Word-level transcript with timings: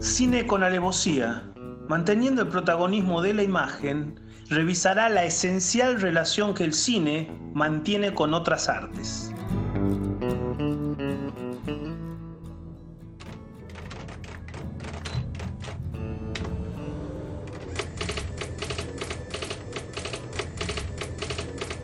Cine 0.00 0.46
con 0.46 0.62
alevosía, 0.62 1.52
manteniendo 1.88 2.42
el 2.42 2.48
protagonismo 2.48 3.22
de 3.22 3.34
la 3.34 3.42
imagen, 3.42 4.20
revisará 4.48 5.08
la 5.08 5.24
esencial 5.24 6.00
relación 6.00 6.54
que 6.54 6.64
el 6.64 6.72
cine 6.72 7.30
mantiene 7.54 8.14
con 8.14 8.34
otras 8.34 8.68
artes. 8.68 9.32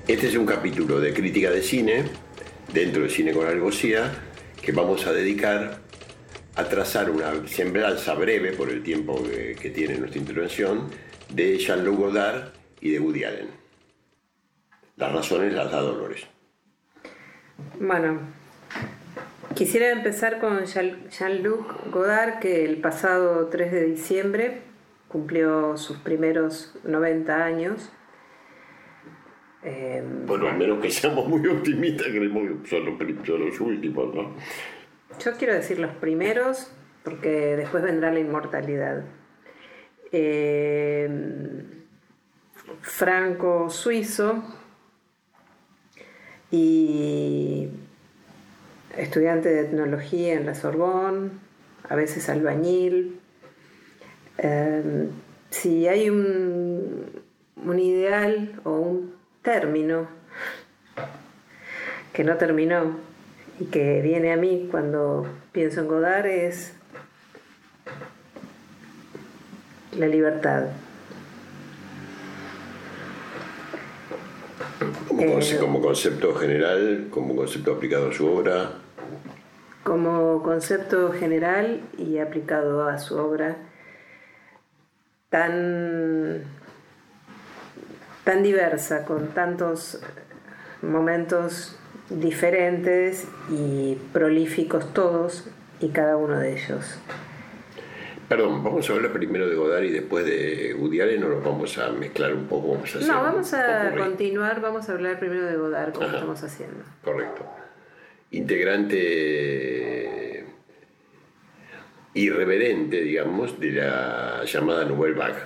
Este 0.06 0.28
es 0.28 0.36
un 0.36 0.46
capítulo 0.46 1.00
de 1.00 1.12
crítica 1.12 1.50
de 1.50 1.62
cine, 1.62 2.04
dentro 2.72 3.02
de 3.02 3.10
Cine 3.10 3.32
con 3.32 3.46
Alevosía, 3.46 4.12
que 4.60 4.70
vamos 4.72 5.06
a 5.06 5.12
dedicar 5.12 5.83
a 6.56 6.64
trazar 6.64 7.10
una 7.10 7.46
semblanza 7.48 8.14
breve, 8.14 8.52
por 8.52 8.70
el 8.70 8.82
tiempo 8.82 9.20
que, 9.60 9.70
tiene 9.70 9.98
nuestra 9.98 10.20
intervención, 10.20 10.88
de 11.28 11.58
Jean-Luc 11.58 11.98
Godard 11.98 12.52
y 12.80 12.90
de 12.90 13.00
Woody 13.00 13.24
Allen. 13.24 13.48
Las 14.96 15.12
razones 15.12 15.52
las 15.52 15.70
da 15.72 15.80
Dolores. 15.80 16.26
Bueno, 17.80 18.20
quisiera 19.54 19.90
empezar 19.90 20.38
con 20.38 20.64
Jean-Luc 20.64 21.90
Godard, 21.90 22.38
que 22.38 22.64
el 22.64 22.76
pasado 22.76 23.48
3 23.48 23.72
de 23.72 23.84
diciembre 23.86 24.62
cumplió 25.08 25.76
sus 25.76 25.96
primeros 25.98 26.76
90 26.84 27.44
años. 27.44 27.90
bueno, 30.26 30.48
al 30.48 30.58
menos 30.58 30.80
que 30.80 30.90
seamos 30.90 31.26
muy 31.26 31.44
optimistas, 31.48 32.06
creemos 32.08 32.62
que 32.62 32.68
son 32.68 32.84
los, 32.84 33.26
son 33.26 33.46
los 33.46 33.60
últimos, 33.60 34.14
¿no? 34.14 34.34
Yo 35.18 35.32
quiero 35.38 35.54
decir 35.54 35.78
los 35.78 35.94
primeros, 35.96 36.70
porque 37.02 37.56
después 37.56 37.82
vendrá 37.82 38.12
la 38.12 38.20
inmortalidad. 38.20 39.02
Eh, 40.12 41.64
franco-suizo 42.80 44.42
y 46.50 47.68
estudiante 48.96 49.48
de 49.48 49.60
etnología 49.60 50.34
en 50.34 50.46
la 50.46 50.54
Sorbonne, 50.54 51.30
a 51.88 51.94
veces 51.94 52.28
albañil. 52.28 53.20
Eh, 54.38 55.08
si 55.50 55.88
hay 55.88 56.10
un, 56.10 57.22
un 57.56 57.78
ideal 57.78 58.60
o 58.64 58.70
un 58.70 59.14
término 59.42 60.08
que 62.12 62.24
no 62.24 62.36
terminó 62.36 63.13
que 63.70 64.00
viene 64.02 64.32
a 64.32 64.36
mí 64.36 64.68
cuando 64.70 65.26
pienso 65.52 65.80
en 65.80 65.88
Godard 65.88 66.26
es 66.26 66.74
la 69.96 70.06
libertad. 70.06 70.64
Eh, 75.18 75.58
como, 75.60 75.80
concepto 75.80 76.34
general, 76.34 77.06
como 77.10 77.36
concepto 77.36 77.74
aplicado 77.74 78.10
a 78.10 78.12
su 78.12 78.26
obra. 78.26 78.70
Como 79.84 80.42
concepto 80.42 81.12
general 81.12 81.82
y 81.96 82.18
aplicado 82.18 82.88
a 82.88 82.98
su 82.98 83.16
obra 83.16 83.56
tan, 85.28 86.42
tan 88.24 88.42
diversa, 88.42 89.04
con 89.04 89.28
tantos 89.28 90.00
momentos 90.82 91.78
diferentes 92.10 93.26
y 93.50 93.96
prolíficos 94.12 94.92
todos 94.92 95.48
y 95.80 95.88
cada 95.88 96.16
uno 96.16 96.38
de 96.38 96.52
ellos. 96.52 96.98
Perdón, 98.28 98.62
vamos 98.64 98.88
a 98.88 98.92
hablar 98.94 99.12
primero 99.12 99.48
de 99.48 99.54
Godard 99.54 99.84
y 99.84 99.90
después 99.90 100.24
de 100.24 100.74
Woody 100.78 101.00
Allen 101.00 101.24
o 101.24 101.28
lo 101.28 101.40
vamos 101.42 101.76
a 101.78 101.90
mezclar 101.90 102.34
un 102.34 102.46
poco. 102.46 102.68
Vamos 102.72 102.96
a 102.96 103.00
no, 103.00 103.22
vamos 103.22 103.52
a 103.52 103.94
continuar, 103.96 104.60
vamos 104.60 104.88
a 104.88 104.92
hablar 104.92 105.18
primero 105.18 105.44
de 105.44 105.56
Godard 105.56 105.92
como 105.92 106.06
estamos 106.06 106.42
haciendo. 106.42 106.84
Correcto. 107.02 107.44
Integrante 108.30 109.74
irreverente, 112.14 113.02
digamos, 113.02 113.60
de 113.60 113.72
la 113.72 114.44
llamada 114.44 114.84
Nouvelle 114.84 115.14
Vague, 115.14 115.42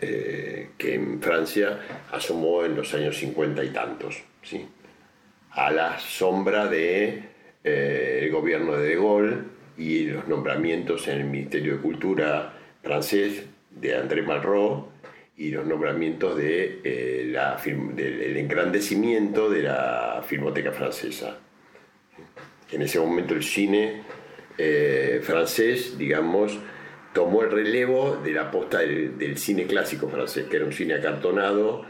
eh, 0.00 0.70
que 0.76 0.94
en 0.94 1.22
Francia 1.22 1.78
asomó 2.12 2.64
en 2.64 2.76
los 2.76 2.92
años 2.94 3.16
cincuenta 3.16 3.64
y 3.64 3.70
tantos. 3.70 4.22
¿sí? 4.42 4.68
A 5.58 5.72
la 5.72 5.98
sombra 5.98 6.68
del 6.68 6.70
de, 6.70 7.22
eh, 7.64 8.28
gobierno 8.30 8.76
de 8.76 8.88
De 8.90 8.94
Gaulle 8.94 9.36
y 9.76 10.04
los 10.04 10.28
nombramientos 10.28 11.08
en 11.08 11.18
el 11.18 11.24
Ministerio 11.24 11.74
de 11.74 11.82
Cultura 11.82 12.52
francés 12.80 13.42
de 13.68 13.96
André 13.96 14.22
Malraux 14.22 14.86
y 15.36 15.50
los 15.50 15.66
nombramientos 15.66 16.36
de, 16.36 16.80
eh, 16.84 17.28
la, 17.32 17.60
del 17.64 18.36
engrandecimiento 18.36 19.50
de 19.50 19.62
la 19.62 20.22
filmoteca 20.24 20.70
francesa. 20.70 21.38
En 22.70 22.82
ese 22.82 23.00
momento 23.00 23.34
el 23.34 23.42
cine 23.42 24.02
eh, 24.56 25.20
francés, 25.24 25.98
digamos, 25.98 26.56
tomó 27.12 27.42
el 27.42 27.50
relevo 27.50 28.16
de 28.22 28.30
la 28.30 28.48
posta 28.48 28.78
del, 28.78 29.36
cine 29.36 29.66
clásico 29.66 30.08
francés, 30.08 30.46
que 30.48 30.56
era 30.56 30.64
un 30.64 30.72
cine 30.72 30.94
acartonado, 30.94 31.84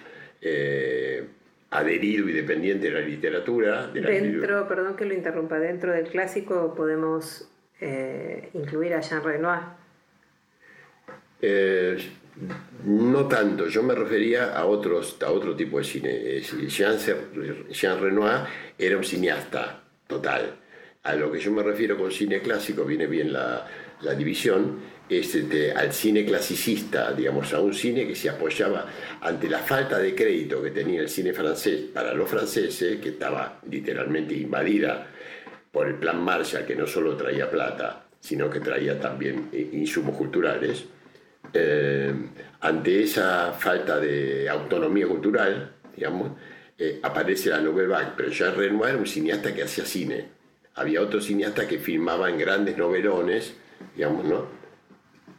adherido 1.70 2.28
y 2.28 2.32
dependiente 2.32 2.90
de 2.90 3.00
la 3.00 3.06
literatura. 3.06 3.88
dentro, 3.88 4.66
perdón 4.66 4.96
que 4.96 5.04
lo 5.04 5.14
interrumpa, 5.14 5.58
dentro 5.58 5.92
del 5.92 6.08
clásico 6.08 6.74
podemos 6.74 7.48
eh, 7.80 8.50
incluir 8.54 8.94
a 8.94 9.00
Jean 9.00 9.22
Renoir. 9.22 9.60
Eh, 11.40 11.96
no 12.84 13.26
tanto, 13.26 13.66
yo 13.66 13.82
me 13.82 13.94
refería 13.94 14.56
a, 14.56 14.64
otros, 14.66 15.18
a 15.22 15.30
otro 15.30 15.54
tipo 15.54 15.78
de 15.78 15.84
cine. 15.84 16.40
Jean, 16.40 16.96
Jean 17.70 18.00
Renoir 18.00 18.44
era 18.78 18.96
un 18.96 19.04
cineasta 19.04 19.82
total. 20.06 20.56
A 21.02 21.14
lo 21.14 21.30
que 21.30 21.38
yo 21.38 21.52
me 21.52 21.62
refiero 21.62 21.96
con 21.96 22.10
cine 22.10 22.40
clásico, 22.40 22.84
viene 22.84 23.06
bien 23.06 23.32
la, 23.32 23.66
la 24.02 24.14
división, 24.14 24.78
este, 25.08 25.72
al 25.72 25.92
cine 25.92 26.24
clasicista, 26.24 27.12
digamos, 27.12 27.52
a 27.54 27.60
un 27.60 27.72
cine 27.72 28.06
que 28.06 28.14
se 28.14 28.28
apoyaba 28.28 28.86
ante 29.20 29.48
la 29.48 29.60
falta 29.60 29.98
de 29.98 30.14
crédito 30.14 30.62
que 30.62 30.70
tenía 30.70 31.00
el 31.00 31.08
cine 31.08 31.32
francés 31.32 31.80
para 31.92 32.12
los 32.14 32.28
franceses, 32.28 33.00
que 33.00 33.10
estaba 33.10 33.60
literalmente 33.70 34.34
invadida 34.34 35.06
por 35.72 35.88
el 35.88 35.94
plan 35.94 36.22
Marshall, 36.22 36.66
que 36.66 36.76
no 36.76 36.86
solo 36.86 37.16
traía 37.16 37.50
plata, 37.50 38.06
sino 38.20 38.50
que 38.50 38.60
traía 38.60 38.98
también 38.98 39.48
eh, 39.52 39.70
insumos 39.72 40.16
culturales. 40.16 40.84
Eh, 41.52 42.12
ante 42.60 43.02
esa 43.02 43.52
falta 43.52 43.98
de 43.98 44.48
autonomía 44.48 45.06
cultural, 45.06 45.72
digamos, 45.94 46.32
eh, 46.76 47.00
aparece 47.02 47.50
la 47.50 47.60
Nouvelle 47.60 47.88
Vague, 47.88 48.12
pero 48.16 48.28
Jean 48.30 48.54
Renoir 48.54 48.90
era 48.90 48.98
un 48.98 49.06
cineasta 49.06 49.54
que 49.54 49.62
hacía 49.62 49.84
cine. 49.84 50.28
Había 50.74 51.02
otros 51.02 51.24
cineastas 51.24 51.66
que 51.66 51.78
filmaban 51.78 52.38
grandes 52.38 52.76
novelones, 52.76 53.54
digamos, 53.96 54.24
¿no? 54.24 54.57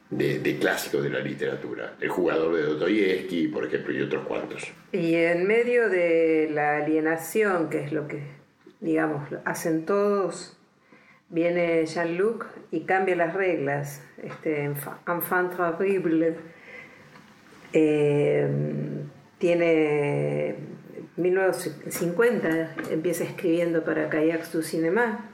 De, 0.10 0.58
clásicos 0.60 1.04
de 1.04 1.10
la 1.10 1.20
literatura. 1.20 1.96
El 2.00 2.10
jugador 2.10 2.56
de 2.56 2.64
Dostoyevsky, 2.64 3.48
por 3.50 3.66
ejemplo, 3.66 3.94
y 3.94 4.02
otros 4.02 4.26
cuantos. 4.26 4.72
Y 4.92 5.16
en 5.16 5.46
medio 5.46 5.90
de 5.90 6.50
la 6.52 6.78
alienación, 6.78 7.70
que 7.70 7.84
es 7.84 7.92
lo 7.92 8.08
que, 8.08 8.24
digamos, 8.80 9.30
hacen 9.46 9.86
todos, 9.86 10.58
viene 11.30 11.86
Jean-Luc 11.86 12.48
y 12.72 12.82
cambia 12.82 13.16
las 13.16 13.34
reglas. 13.34 14.02
Este 14.24 14.64
enfant 14.64 15.56
terrible. 15.56 16.36
Eh, 17.72 18.48
tiene 19.38 20.56
1950, 21.18 22.76
empieza 22.92 23.24
escribiendo 23.24 23.84
para 23.84 24.10
Kayak 24.10 24.52
du 24.52 24.64
Cinema 24.64 25.30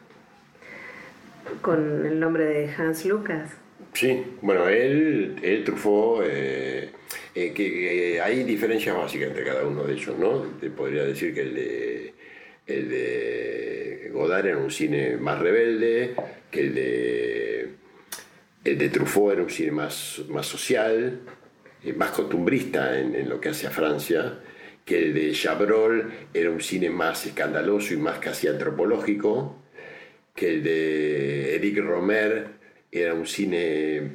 con 1.62 2.06
el 2.06 2.20
nombre 2.20 2.44
de 2.46 2.70
Hans 2.76 3.06
Lucas 3.06 3.56
Sí, 3.96 4.24
bueno, 4.42 4.68
él, 4.68 5.38
él 5.42 5.64
Truffaut, 5.64 6.22
eh, 6.28 6.90
eh, 7.34 7.54
que, 7.54 8.20
hay 8.22 8.44
diferencias 8.44 8.94
básicas 8.94 9.30
entre 9.30 9.46
cada 9.46 9.66
uno 9.66 9.86
de 9.86 9.94
ellos, 9.94 10.20
¿no? 10.20 10.42
Te 10.60 10.70
podría 10.70 11.06
decir 11.06 11.34
que 11.34 12.14
el 12.68 12.90
de, 12.90 14.10
Godard 14.12 14.48
era 14.48 14.58
un 14.58 14.70
cine 14.70 15.16
más 15.16 15.40
rebelde, 15.40 16.14
que 16.52 16.60
el 16.60 16.76
de, 16.76 17.70
el 18.66 18.78
de 18.78 18.90
Truffaut 18.90 19.32
era 19.32 19.44
un 19.44 19.50
cine 19.50 19.72
más, 19.72 20.22
más 20.28 20.46
social, 20.46 21.22
eh, 21.82 21.94
más 21.94 22.12
costumbrista 22.12 23.00
en, 23.00 23.30
lo 23.30 23.40
que 23.40 23.48
hace 23.50 23.70
Francia, 23.70 24.40
que 24.84 25.04
el 25.04 25.14
de 25.14 25.32
Chabrol 25.32 26.12
era 26.34 26.52
un 26.52 26.60
cine 26.60 26.90
más 26.90 27.26
escandaloso 27.26 27.94
y 27.94 27.98
más 27.98 28.20
casi 28.20 28.50
antropológico, 28.50 29.56
que 30.36 30.50
el 30.56 30.64
de 30.64 31.56
Eric 31.56 31.78
Romer 31.78 32.55
era 33.02 33.14
un 33.14 33.26
cine, 33.28 34.12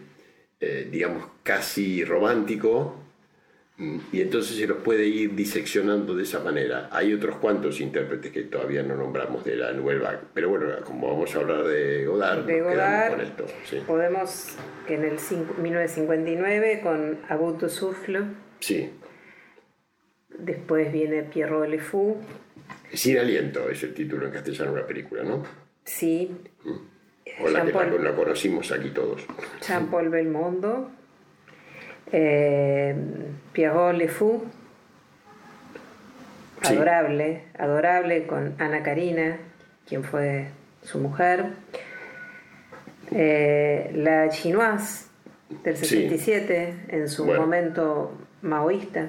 eh, 0.61 0.88
digamos, 0.91 1.25
casi 1.43 2.05
romántico, 2.05 2.97
Mm, 3.77 3.99
Y 4.12 4.21
entonces 4.21 4.59
se 4.59 4.67
los 4.67 4.77
puede 4.82 5.06
ir 5.06 5.35
diseccionando 5.35 6.15
de 6.15 6.25
esa 6.25 6.41
manera. 6.41 6.91
Hay 6.93 7.15
otros 7.15 7.37
cuantos 7.37 7.81
intérpretes 7.81 8.31
que 8.31 8.43
todavía 8.43 8.82
no 8.82 8.94
nombramos 8.94 9.43
de 9.43 9.56
la 9.56 9.73
Vague, 9.73 10.19
pero 10.35 10.50
bueno, 10.50 10.67
como 10.85 11.09
vamos 11.09 11.35
a 11.35 11.38
hablar 11.38 11.65
de 11.65 12.05
Godard, 12.05 12.44
De 12.44 12.61
Godard, 12.61 13.12
con 13.12 13.21
esto. 13.23 13.47
sí. 13.65 13.79
podemos 13.87 14.55
que 14.87 14.97
en 14.97 15.05
el 15.05 15.19
cinco- 15.19 15.55
1959 15.62 16.81
con 16.82 17.21
A 17.31 17.37
bout 17.37 17.59
de 17.59 17.71
souffle, 17.71 18.21
Sí, 18.59 18.91
después 20.29 20.93
viene 20.93 21.23
Pierrot 21.23 21.67
Le 21.67 21.79
Fou, 21.79 22.19
Sin 22.93 23.17
aliento 23.19 23.69
es 23.71 23.82
el 23.82 23.94
título 23.94 24.27
en 24.27 24.32
castellano 24.32 24.75
de 24.75 24.81
la 24.82 24.87
película, 24.87 25.23
¿no? 25.23 25.43
sí, 25.85 26.31
O 27.43 27.49
la 27.49 27.64
que 27.64 27.99
la 27.99 28.12
conocimos 28.14 28.70
aquí 28.72 28.90
todos. 28.90 29.25
Jean-Paul 29.67 30.08
Belmondo, 30.11 30.90
eh, 32.12 32.94
Pierrot 33.52 33.94
Le 33.94 34.08
Fou, 34.08 34.44
Sí. 36.62 36.75
adorable, 36.75 37.44
adorable 37.58 38.26
con 38.26 38.55
Ana 38.58 38.82
Karina, 38.82 39.38
quien 39.87 40.05
fue 40.05 40.46
su 40.82 40.99
mujer, 40.99 41.46
Eh, 43.12 43.90
la 43.96 44.28
Chinoise 44.28 45.06
del 45.64 45.76
Sí. 45.76 45.84
67, 46.08 46.75
en 46.90 47.08
su 47.08 47.25
Bueno. 47.25 47.40
momento 47.40 48.12
maoísta. 48.43 49.08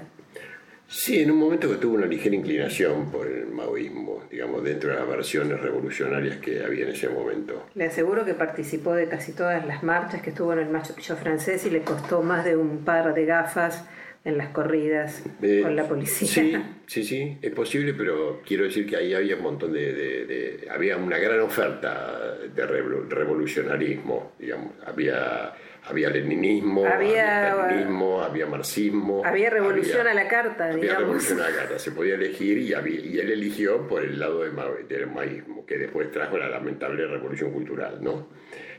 Sí, 0.94 1.22
en 1.22 1.32
un 1.32 1.38
momento 1.38 1.70
que 1.70 1.78
tuvo 1.78 1.96
una 1.96 2.06
ligera 2.06 2.36
inclinación 2.36 3.10
por 3.12 3.26
el 3.26 3.48
maoísmo, 3.48 4.24
digamos, 4.30 4.62
dentro 4.62 4.90
de 4.90 4.98
las 4.98 5.08
versiones 5.08 5.60
revolucionarias 5.62 6.38
que 6.38 6.62
había 6.64 6.84
en 6.84 6.92
ese 6.92 7.08
momento. 7.08 7.66
Le 7.76 7.86
aseguro 7.86 8.26
que 8.26 8.34
participó 8.34 8.94
de 8.94 9.08
casi 9.08 9.32
todas 9.32 9.66
las 9.66 9.84
marchas 9.84 10.22
que 10.22 10.32
estuvo 10.32 10.52
en 10.52 10.60
el 10.60 10.70
macho 10.70 11.16
francés 11.16 11.66
y 11.66 11.70
le 11.70 11.82
costó 11.82 12.22
más 12.22 12.44
de 12.44 12.58
un 12.58 12.84
par 12.84 13.14
de 13.14 13.26
gafas 13.26 13.86
en 14.26 14.38
las 14.38 14.50
corridas 14.50 15.24
Eh, 15.42 15.62
con 15.64 15.76
la 15.78 15.88
policía. 15.88 16.28
Sí, 16.28 16.54
sí, 16.88 17.04
sí, 17.06 17.38
es 17.42 17.52
posible, 17.54 17.94
pero 17.94 18.42
quiero 18.46 18.66
decir 18.66 18.86
que 18.86 18.98
ahí 18.98 19.14
había 19.14 19.38
un 19.38 19.44
montón 19.44 19.72
de, 19.72 19.94
de- 19.94 20.26
de- 20.26 20.68
había 20.70 20.98
una 20.98 21.18
gran 21.18 21.40
oferta 21.40 22.36
de 22.54 22.68
revolu- 22.68 23.08
revolucionarismo, 23.08 24.34
digamos, 24.38 24.74
había 24.86 25.54
había 25.84 26.10
leninismo, 26.10 26.86
Había- 26.86 27.52
había 27.54 28.26
había 28.26 28.46
marxismo, 28.46 29.24
Había 29.26 29.50
revolución 29.50 30.06
a 30.08 30.14
la 30.14 30.28
carta, 30.28 30.66
había 30.66 30.78
digamos. 30.82 31.02
revolución 31.04 31.40
a 31.42 31.50
la 31.50 31.56
carta, 31.56 31.80
se 31.80 31.92
podía 31.92 32.16
elegir 32.16 32.58
y, 32.60 32.74
había- 32.74 33.00
y 33.00 33.20
él 33.20 33.32
eligió 33.32 33.88
por 33.88 34.04
el 34.04 34.20
lado 34.20 34.44
de 34.44 34.52
ma- 34.52 34.70
del 34.88 35.08
maísmo, 35.08 35.66
que 35.66 35.78
después 35.78 36.12
trajo 36.12 36.38
la 36.38 36.48
lamentable 36.50 37.06
revolución 37.08 37.52
cultural, 37.52 37.98
¿no? 38.02 38.30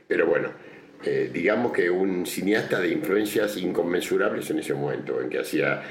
Pero 0.07 0.27
bueno, 0.27 0.53
eh, 1.05 1.31
digamos 1.33 1.73
que 1.73 1.91
un 1.91 2.25
cineasta 2.27 2.81
de 2.81 2.89
influencias 2.89 3.57
inconmensurables 3.57 4.49
en 4.51 4.61
ese 4.61 4.75
momento, 4.75 5.21
en 5.21 5.29
que 5.29 5.41
hacía 5.41 5.83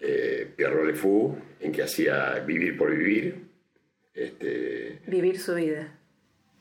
eh, 0.00 0.50
Pierrot 0.56 0.86
Le 0.86 0.94
Fou, 0.94 1.36
en 1.60 1.72
que 1.72 1.82
hacía 1.82 2.38
Vivir 2.46 2.76
por 2.76 2.90
Vivir, 2.94 3.42
este, 4.12 5.00
Vivir 5.06 5.38
su 5.38 5.54
vida. 5.54 5.98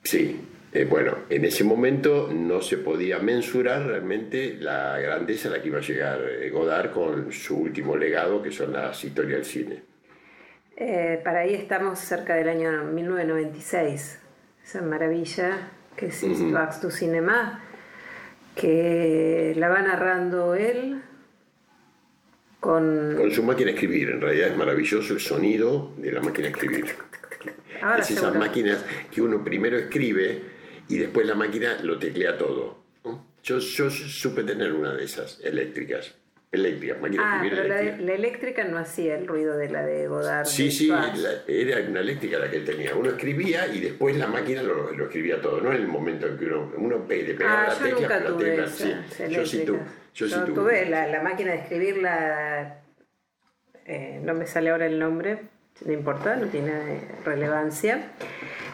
sí, 0.03 0.39
eh, 0.75 0.85
bueno, 0.85 1.19
en 1.29 1.45
ese 1.45 1.63
momento 1.63 2.31
no 2.33 2.59
se 2.61 2.77
podía 2.77 3.19
mensurar 3.19 3.85
realmente 3.85 4.57
la 4.59 4.97
grandeza 4.97 5.49
a 5.49 5.51
la 5.51 5.61
que 5.61 5.67
iba 5.67 5.77
a 5.77 5.81
llegar 5.81 6.19
eh, 6.27 6.49
Godard 6.49 6.91
con 6.91 7.31
su 7.31 7.57
último 7.57 7.95
legado, 7.95 8.41
que 8.41 8.51
son 8.51 8.73
las 8.73 9.03
historias 9.03 9.33
del 9.37 9.45
cine. 9.45 9.83
Eh, 10.75 11.21
para 11.23 11.41
ahí 11.41 11.53
estamos 11.53 11.99
cerca 11.99 12.33
del 12.33 12.49
año 12.49 12.85
1996. 12.85 14.19
Esa 14.63 14.81
maravilla 14.81 15.69
que 15.95 16.07
es 16.07 16.23
Histoire 16.23 16.71
du 16.81 16.89
Cinéma, 16.89 17.63
que 18.55 19.53
la 19.55 19.69
va 19.69 19.81
narrando 19.83 20.55
él 20.55 21.01
con... 22.59 23.15
Con 23.15 23.31
su 23.31 23.43
máquina 23.43 23.67
de 23.67 23.73
escribir, 23.73 24.09
en 24.09 24.21
realidad 24.21 24.47
es 24.47 24.57
maravilloso 24.57 25.13
el 25.13 25.19
sonido 25.19 25.91
de 25.97 26.11
la 26.11 26.21
máquina 26.21 26.47
de 26.47 26.53
escribir. 26.53 26.85
Ahora 27.83 27.99
es 27.99 28.09
esas 28.09 28.33
máquinas 28.33 28.83
que 29.11 29.21
uno 29.21 29.43
primero 29.43 29.77
escribe 29.77 30.52
y 30.89 30.97
después 30.97 31.25
la 31.27 31.35
máquina 31.35 31.77
lo 31.83 31.97
teclea 31.99 32.37
todo. 32.37 32.77
¿no? 33.03 33.25
Yo, 33.43 33.59
yo 33.59 33.89
supe 33.89 34.43
tener 34.43 34.73
una 34.73 34.93
de 34.93 35.03
esas 35.03 35.39
eléctricas. 35.43 36.15
Eléctricas, 36.51 37.01
máquina 37.01 37.23
de 37.23 37.27
Ah, 37.29 37.35
escribir 37.37 37.57
pero 37.57 37.67
la, 37.67 37.79
eléctrica. 37.81 38.05
la 38.05 38.13
eléctrica 38.13 38.63
no 38.65 38.77
hacía 38.77 39.15
el 39.17 39.25
ruido 39.27 39.57
de 39.57 39.69
la 39.71 39.83
de 39.83 40.07
Godard. 40.07 40.45
Sí, 40.45 40.65
de 40.65 40.71
sí, 40.71 40.87
la- 40.87 41.43
era 41.47 41.89
una 41.89 42.01
eléctrica 42.01 42.37
la 42.37 42.51
que 42.51 42.57
él 42.57 42.65
tenía. 42.65 42.93
Uno 42.95 43.09
escribía 43.09 43.65
y 43.73 43.79
después 43.81 44.15
la 44.17 44.27
máquina 44.27 44.61
lo, 44.61 44.91
lo 44.93 45.05
escribía 45.05 45.41
todo, 45.41 45.59
no 45.61 45.71
en 45.73 45.77
el 45.81 45.87
momento 45.87 46.27
en 46.27 46.37
que 46.37 46.45
uno, 46.45 46.71
uno 46.77 47.07
pe- 47.07 47.23
le 47.23 47.33
pegaba 47.33 47.63
Ah, 47.63 47.67
la 47.69 47.73
yo 47.73 47.83
tecla, 47.85 47.99
nunca 48.01 48.19
la 48.19 48.27
tuve 48.29 48.45
tecla, 48.51 48.65
esa, 48.65 48.85
sí. 48.85 48.93
esa 49.09 49.27
Yo 49.29 49.45
sí 49.47 49.65
tuve. 49.65 49.79
Yo 50.13 50.27
sí 50.27 50.35
tuve. 50.45 50.53
tuve 50.53 50.85
la, 50.91 51.07
la 51.07 51.23
máquina 51.23 51.53
de 51.53 51.57
escribirla, 51.57 52.81
eh, 53.87 54.19
no 54.23 54.35
me 54.35 54.45
sale 54.45 54.69
ahora 54.69 54.85
el 54.85 54.99
nombre, 54.99 55.39
no 55.83 55.91
importa, 55.91 56.35
no 56.35 56.45
tiene 56.49 57.01
relevancia. 57.25 58.11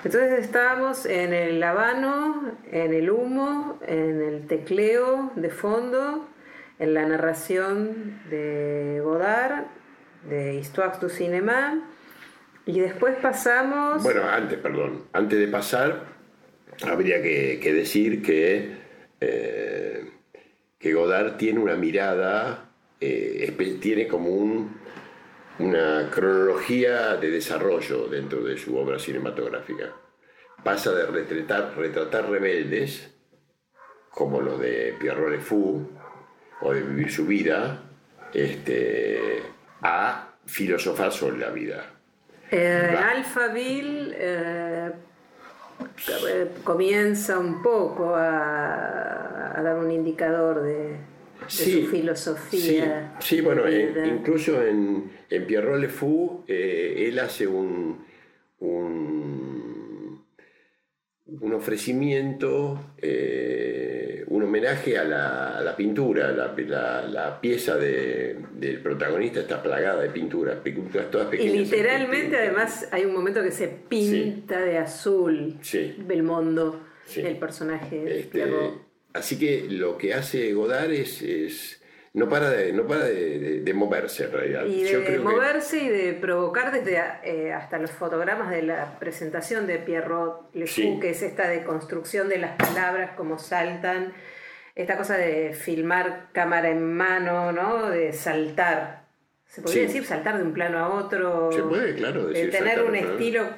Entonces 0.03 0.39
estábamos 0.39 1.05
en 1.05 1.33
el 1.33 1.61
habano, 1.61 2.53
en 2.71 2.93
el 2.93 3.09
humo, 3.09 3.79
en 3.85 4.21
el 4.21 4.47
tecleo 4.47 5.31
de 5.35 5.49
fondo, 5.49 6.25
en 6.79 6.93
la 6.93 7.05
narración 7.05 8.21
de 8.29 9.01
Godard, 9.03 9.65
de 10.29 10.55
Histoire 10.55 10.93
du 11.01 11.09
Cinéma, 11.09 11.85
y 12.65 12.79
después 12.79 13.17
pasamos... 13.17 14.01
Bueno, 14.01 14.23
antes, 14.23 14.57
perdón, 14.59 15.03
antes 15.11 15.37
de 15.37 15.47
pasar, 15.49 16.05
habría 16.87 17.21
que, 17.21 17.73
decir 17.73 18.21
que, 18.21 18.77
eh, 19.19 20.11
que 20.77 20.93
Godard 20.93 21.35
tiene 21.35 21.59
una 21.59 21.75
mirada, 21.75 22.69
eh, 23.01 23.53
tiene 23.81 24.07
como 24.07 24.29
un, 24.29 24.77
una 25.59 26.09
cronología 26.09 27.17
de 27.17 27.29
desarrollo 27.29 28.07
dentro 28.07 28.41
de 28.41 28.57
su 28.57 28.77
obra 28.77 28.97
cinematográfica. 28.97 29.93
Pasa 30.63 30.93
de 30.93 31.05
retratar, 31.05 31.77
retratar 31.77 32.29
rebeldes, 32.29 33.13
como 34.09 34.41
los 34.41 34.59
de 34.59 34.95
Pierrot 34.99 35.31
Le 35.31 35.39
Fou, 35.39 35.89
o 36.61 36.73
de 36.73 36.81
vivir 36.81 37.11
su 37.11 37.25
vida, 37.25 37.83
este, 38.33 39.43
a 39.81 40.29
filosofar 40.45 41.11
sobre 41.11 41.37
la 41.37 41.49
vida. 41.49 41.85
Eh. 42.51 42.97
Alphaville 42.97 44.15
eh, 44.17 44.91
eh, 46.27 46.51
comienza 46.63 47.37
un 47.37 47.61
poco 47.61 48.15
a, 48.15 49.57
a 49.57 49.61
dar 49.61 49.77
un 49.77 49.91
indicador 49.91 50.63
de, 50.63 50.97
de 51.57 51.63
Sí, 51.65 51.81
su 51.83 51.87
filosofía. 51.91 53.15
Sí, 53.19 53.35
sí, 53.37 53.41
bueno, 53.41 53.65
en- 53.67 53.93
vida. 53.93 54.05
incluso 54.07 54.61
en, 54.63 55.11
en 55.29 55.45
Pierrot 55.47 55.79
Le 55.79 55.89
Fou, 55.89 56.43
eh, 56.47 57.05
él 57.07 57.17
hace 57.19 57.47
un, 57.47 58.05
un, 58.59 60.23
un 61.27 61.53
ofrecimiento, 61.53 62.93
eh, 62.97 64.23
un 64.27 64.43
homenaje 64.43 64.97
a 64.97 65.03
la, 65.03 65.57
a 65.57 65.61
la 65.61 65.75
pintura. 65.75 66.31
La, 66.31 66.53
la- 66.57 67.01
la 67.07 67.41
pieza 67.41 67.75
de- 67.77 68.37
del 68.53 68.81
protagonista 68.81 69.39
está 69.41 69.61
plagada 69.61 70.01
de 70.01 70.09
pinturas, 70.09 70.57
pinturas 70.57 71.09
todas 71.11 71.27
y 71.27 71.31
pequeñas. 71.37 71.55
literalmente, 71.55 72.37
además, 72.37 72.87
hay 72.91 73.05
un 73.05 73.13
momento 73.13 73.41
que 73.41 73.51
se 73.51 73.67
pinta 73.67 74.61
de 74.61 74.77
azul. 74.77 75.55
Belmondo, 76.05 76.81
el 77.15 77.37
personaje 77.37 78.03
de 78.03 78.19
Este, 78.21 78.31
Pierrot. 78.31 78.88
Así 79.13 79.37
que 79.39 79.65
lo 79.69 79.97
que 79.97 80.13
hace 80.13 80.53
Godard 80.53 80.91
es, 80.91 81.21
es- 81.21 81.75
no 82.13 82.27
para 82.27 82.49
de, 82.49 82.73
no 82.73 82.87
para 82.87 83.05
de, 83.05 83.37
de- 83.39 83.59
de 83.61 83.73
moverse 83.73 84.23
en 84.25 84.31
realidad. 84.31 84.65
Y 84.65 84.83
Yo 84.87 84.99
de 84.99 85.05
que- 85.05 85.19
moverse 85.19 85.77
y 85.83 85.89
de 85.89 86.13
provocar 86.13 86.71
desde 86.71 86.99
eh, 87.23 87.53
hasta 87.53 87.77
los 87.77 87.91
fotogramas 87.91 88.49
de 88.49 88.63
la 88.63 88.97
presentación 88.99 89.67
de 89.67 89.77
Pierrot 89.77 90.49
Le 90.55 90.65
Fou, 90.65 90.73
Sí. 90.75 90.99
que 90.99 91.11
es 91.11 91.21
esta 91.21 91.47
deconstrucción 91.47 92.27
de 92.27 92.39
las 92.39 92.55
palabras, 92.55 93.11
cómo 93.15 93.37
saltan, 93.37 94.13
esta 94.75 94.97
cosa 94.97 95.17
de 95.17 95.53
filmar 95.53 96.29
cámara 96.33 96.69
en 96.69 96.93
mano, 96.93 97.51
¿no? 97.51 97.89
De 97.89 98.11
saltar. 98.13 99.03
Se 99.45 99.61
podría 99.61 99.81
Sí. 99.83 99.87
decir 99.87 100.05
saltar 100.05 100.37
de 100.37 100.43
un 100.43 100.53
plano 100.53 100.79
a 100.79 100.89
otro. 100.89 101.51
Se 101.51 101.61
puede, 101.63 101.93
claro, 101.95 102.25
De 102.27 102.33
decir 102.33 102.51
tener 102.51 102.67
saltar 102.75 102.85
un 102.85 102.91
de 102.93 102.99
plano. 102.99 103.13
estilo 103.13 103.49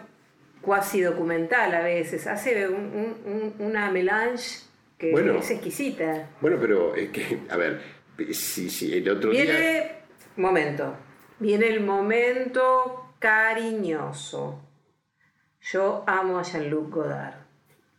cuasi 0.62 1.02
documental 1.02 1.74
a 1.74 1.82
veces. 1.84 2.28
Hace 2.28 2.68
un- 2.68 2.76
un- 2.76 3.18
un- 3.26 3.66
una 3.66 3.90
melange 3.92 4.60
que 5.02 5.12
Bueno. 5.12 5.40
es 5.40 5.50
exquisita. 5.50 6.30
Bueno, 6.40 6.58
pero 6.62 6.96
es 6.96 7.10
que, 7.10 7.40
a 7.50 7.58
ver, 7.58 7.82
si, 8.32 8.70
si 8.70 8.94
el 8.94 9.10
otro 9.10 9.32
día... 9.32 9.44
Viene, 9.44 9.92
momento, 10.38 10.96
viene 11.40 11.68
el 11.70 11.82
momento 11.82 13.16
cariñoso. 13.20 14.62
Yo 15.62 16.04
amo 16.08 16.38
a 16.40 16.44
Jean-Luc 16.44 16.90
Godard 16.94 17.36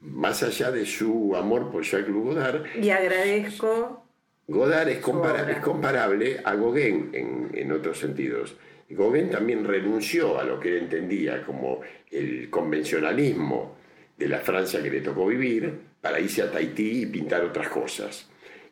Más 0.00 0.42
allá 0.42 0.70
de 0.70 0.84
su 0.86 1.34
amor 1.36 1.70
por 1.70 1.82
Jacques 1.82 2.12
Godard, 2.12 2.64
y 2.76 2.90
agradezco, 2.90 4.04
Godard 4.48 4.88
es, 4.88 4.98
compara- 5.00 5.48
es 5.50 5.58
comparable 5.58 6.40
a 6.44 6.54
Gauguin 6.54 7.10
en, 7.12 7.50
en 7.54 7.72
otros 7.72 7.98
sentidos. 7.98 8.56
Gauguin 8.88 9.30
también 9.30 9.64
renunció 9.64 10.38
a 10.38 10.44
lo 10.44 10.58
que 10.60 10.68
él 10.70 10.84
entendía 10.84 11.44
como 11.46 11.80
el 12.10 12.48
convencionalismo 12.50 13.76
de 14.18 14.28
la 14.28 14.38
Francia 14.40 14.82
que 14.82 14.90
le 14.90 15.00
tocó 15.00 15.26
vivir 15.26 15.91
para 16.02 16.20
irse 16.20 16.42
a 16.42 16.50
Tahití 16.50 17.02
y 17.02 17.06
pintar 17.06 17.42
otras 17.44 17.68
cosas. 17.68 18.28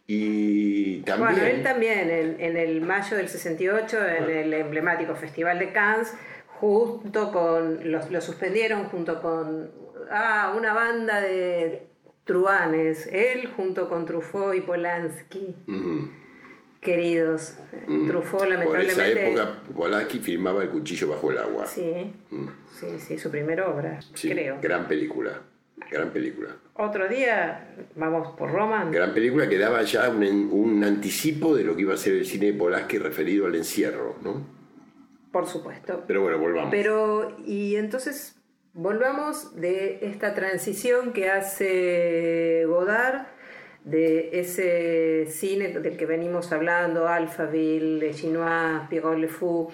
Y 0.07 1.01
también... 1.03 1.31
Bueno, 1.33 1.47
él 1.47 1.63
también, 1.63 2.11
en, 2.11 2.41
en 2.41 2.57
el 2.57 2.81
mayo 2.83 3.17
del 3.17 3.29
68, 3.29 3.97
en 4.07 4.31
el 4.31 4.53
emblemático 4.53 5.15
Festival 5.15 5.59
de 5.61 5.73
Cannes, 5.73 6.13
junto 6.59 7.31
con, 7.33 7.91
lo, 7.91 8.01
lo 8.11 8.21
suspendieron 8.21 8.85
junto 8.87 9.23
con 9.23 9.71
ah, 10.11 10.53
una 10.59 10.75
banda 10.75 11.21
de 11.21 11.87
truanes, 12.25 13.09
él 13.13 13.49
junto 13.57 13.89
con 13.89 14.05
Truffaut 14.05 14.55
y 14.57 14.61
Polanski. 14.61 15.55
Ujú. 15.67 16.11
Queridos, 16.81 17.57
Mm. 17.87 18.09
Truffaut 18.09 18.43
Por 18.43 18.53
esa 18.53 18.65
lamentablemente... 18.65 19.29
época, 19.29 19.63
Polanski 19.77 20.19
filmaba 20.19 20.63
El 20.63 20.71
cuchillo 20.71 21.09
bajo 21.09 21.31
el 21.31 21.39
agua. 21.39 21.67
Sí, 21.67 22.13
sí, 22.73 22.87
sí, 22.99 23.19
su 23.19 23.31
primera 23.31 23.69
obra, 23.69 24.01
Sí, 24.15 24.31
creo. 24.31 24.59
Gran 24.61 24.89
película. 24.89 25.43
Gran 25.91 26.11
película. 26.11 26.57
Otro 26.75 27.09
día 27.09 27.75
vamos 27.95 28.37
por 28.37 28.51
Roma. 28.51 28.89
Gran 28.91 29.13
película 29.15 29.49
que 29.49 29.59
daba 29.59 29.83
ya 29.83 30.09
un, 30.09 30.25
un 30.25 30.83
anticipo 30.85 31.55
de 31.55 31.65
lo 31.65 31.77
que 31.77 31.83
iba 31.83 31.95
a 31.95 31.97
ser 31.97 32.15
el 32.15 32.27
cine 32.27 32.47
de 32.47 32.55
Polanski 32.55 32.99
referido 32.99 33.47
al 33.47 33.55
encierro, 33.55 34.17
¿no? 34.23 34.61
Por 35.33 35.47
supuesto. 35.47 36.05
Pero 36.07 36.23
bueno, 36.23 36.39
volvamos. 36.39 36.71
Pero, 36.71 37.37
y 37.45 37.77
entonces 37.77 38.37
volvamos 38.73 39.55
de 39.57 39.99
esta 40.03 40.35
transición 40.35 41.13
que 41.13 41.31
hace 41.31 42.65
Godard, 42.67 43.27
de 43.85 44.41
ese 44.41 45.27
cine 45.31 45.69
del 45.69 45.97
que 45.97 46.07
venimos 46.07 46.53
hablando, 46.53 47.09
Alphaville, 47.09 47.99
Le 47.99 48.15
Chinois, 48.15 48.89
Pierrot 48.89 49.19
Le 49.19 49.29
Fou, 49.29 49.71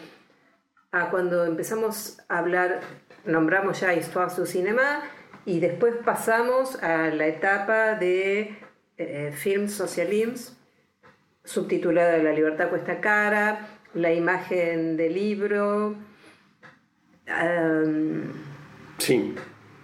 a 0.93 1.11
cuando 1.11 1.45
empezamos 1.45 2.19
a 2.29 2.39
hablar, 2.39 2.81
nombramos 3.25 3.81
ya 3.81 3.95
Histoire 3.95 4.33
du 4.37 4.47
Cinéma, 4.47 5.03
y 5.47 5.61
después 5.61 5.95
pasamos 6.05 6.83
a 6.83 7.09
la 7.09 7.27
etapa 7.27 7.95
de 7.95 8.57
eh, 8.99 9.33
Film 9.35 9.69
Socialisme, 9.69 10.55
subtitulada 11.45 12.19
La 12.19 12.33
libertad 12.33 12.69
cuesta 12.69 13.01
cara, 13.01 13.69
la 13.95 14.13
imagen 14.13 14.97
del 14.97 15.15
libro. 15.15 15.97
Sí, 18.99 19.35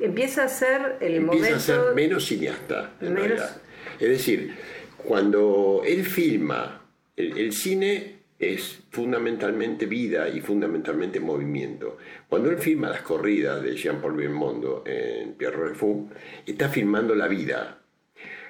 empieza 0.01 0.45
a 0.45 0.49
ser 0.49 0.97
el 1.01 1.15
empieza 1.17 1.45
momento. 1.51 1.57
a 1.57 1.61
ser 1.87 1.95
menos 1.95 2.25
cineasta, 2.27 2.93
en 3.01 3.15
Menos- 3.15 3.29
realidad. 3.29 3.57
Es 4.01 4.09
decir, 4.09 4.57
cuando 4.97 5.83
él 5.87 6.05
filma, 6.05 6.83
el, 7.17 7.37
el 7.39 7.53
cine 7.53 8.12
es 8.43 8.83
fundamentalmente 8.91 9.87
vida 9.87 10.29
y 10.29 10.41
fundamentalmente 10.41 11.21
movimiento. 11.21 11.99
Cuando 12.29 12.51
él 12.51 12.59
filma 12.59 12.91
las 12.91 13.03
corridas 13.03 13.63
de 13.63 13.77
Jean-Paul 13.77 14.17
Belmondo 14.17 14.83
en 14.85 15.35
Pierre 15.35 15.69
Le 15.69 15.75
Fou, 15.77 16.09
está 16.45 16.69
filmando 16.69 17.15
la 17.15 17.29
vida. 17.29 17.79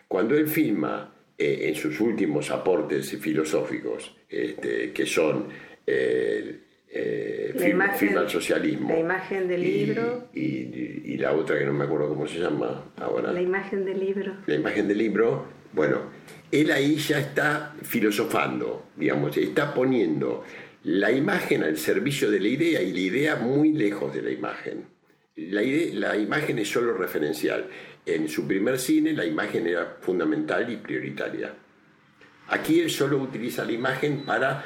Cuando 0.08 0.34
él 0.34 0.48
filma 0.48 1.14
eh, 1.36 1.68
en 1.68 1.74
sus 1.74 2.00
últimos 2.00 2.50
aportes 2.50 3.10
filosóficos, 3.18 4.16
este, 4.30 4.92
que 4.92 5.04
son 5.04 5.48
eh, 5.86 6.60
eh, 6.88 7.52
La 7.54 7.68
imagen- 7.68 8.16
al 8.16 8.30
socialismo, 8.30 8.88
la 8.88 8.98
imagen 8.98 9.46
del 9.46 9.62
y- 9.62 9.86
libro. 9.86 10.28
y, 10.32 10.40
y 11.12 11.18
la 11.18 11.32
otra 11.34 11.58
que 11.58 11.66
no 11.66 11.74
me 11.74 11.84
acuerdo 11.84 12.08
cómo 12.08 12.26
se 12.26 12.38
llama 12.38 12.92
ahora, 12.96 13.30
La 13.32 13.42
imagen 13.42 13.84
del 13.84 14.00
libro. 14.00 14.36
la 14.46 14.54
imagen 14.54 14.88
del 14.88 14.96
libro, 14.98 15.46
bueno, 15.72 16.10
él 16.50 16.70
ahí 16.70 16.96
ya 16.96 17.18
está 17.18 17.74
filosofando, 17.82 18.88
digamos, 18.96 19.36
está 19.36 19.72
poniendo 19.72 20.44
la 20.84 21.10
imagen 21.12 21.62
al 21.62 21.78
servicio 21.78 22.30
de 22.30 22.40
la 22.40 22.48
idea 22.48 22.82
y 22.82 22.92
la 22.92 23.00
idea 23.00 23.36
muy 23.36 23.72
lejos 23.72 24.12
de 24.14 24.22
la 24.22 24.30
imagen. 24.30 24.84
La, 25.36 25.62
ide- 25.62 25.94
la 25.94 26.16
imagen 26.16 26.58
es 26.58 26.68
solo 26.68 26.92
referencial. 26.94 27.68
En 28.04 28.28
su 28.28 28.46
primer 28.46 28.78
cine 28.78 29.12
la 29.12 29.24
imagen 29.24 29.66
era 29.66 29.96
fundamental 30.00 30.70
y 30.70 30.76
prioritaria. 30.76 31.54
Aquí 32.48 32.80
él 32.80 32.90
solo 32.90 33.18
utiliza 33.18 33.64
la 33.64 33.72
imagen 33.72 34.24
para 34.26 34.64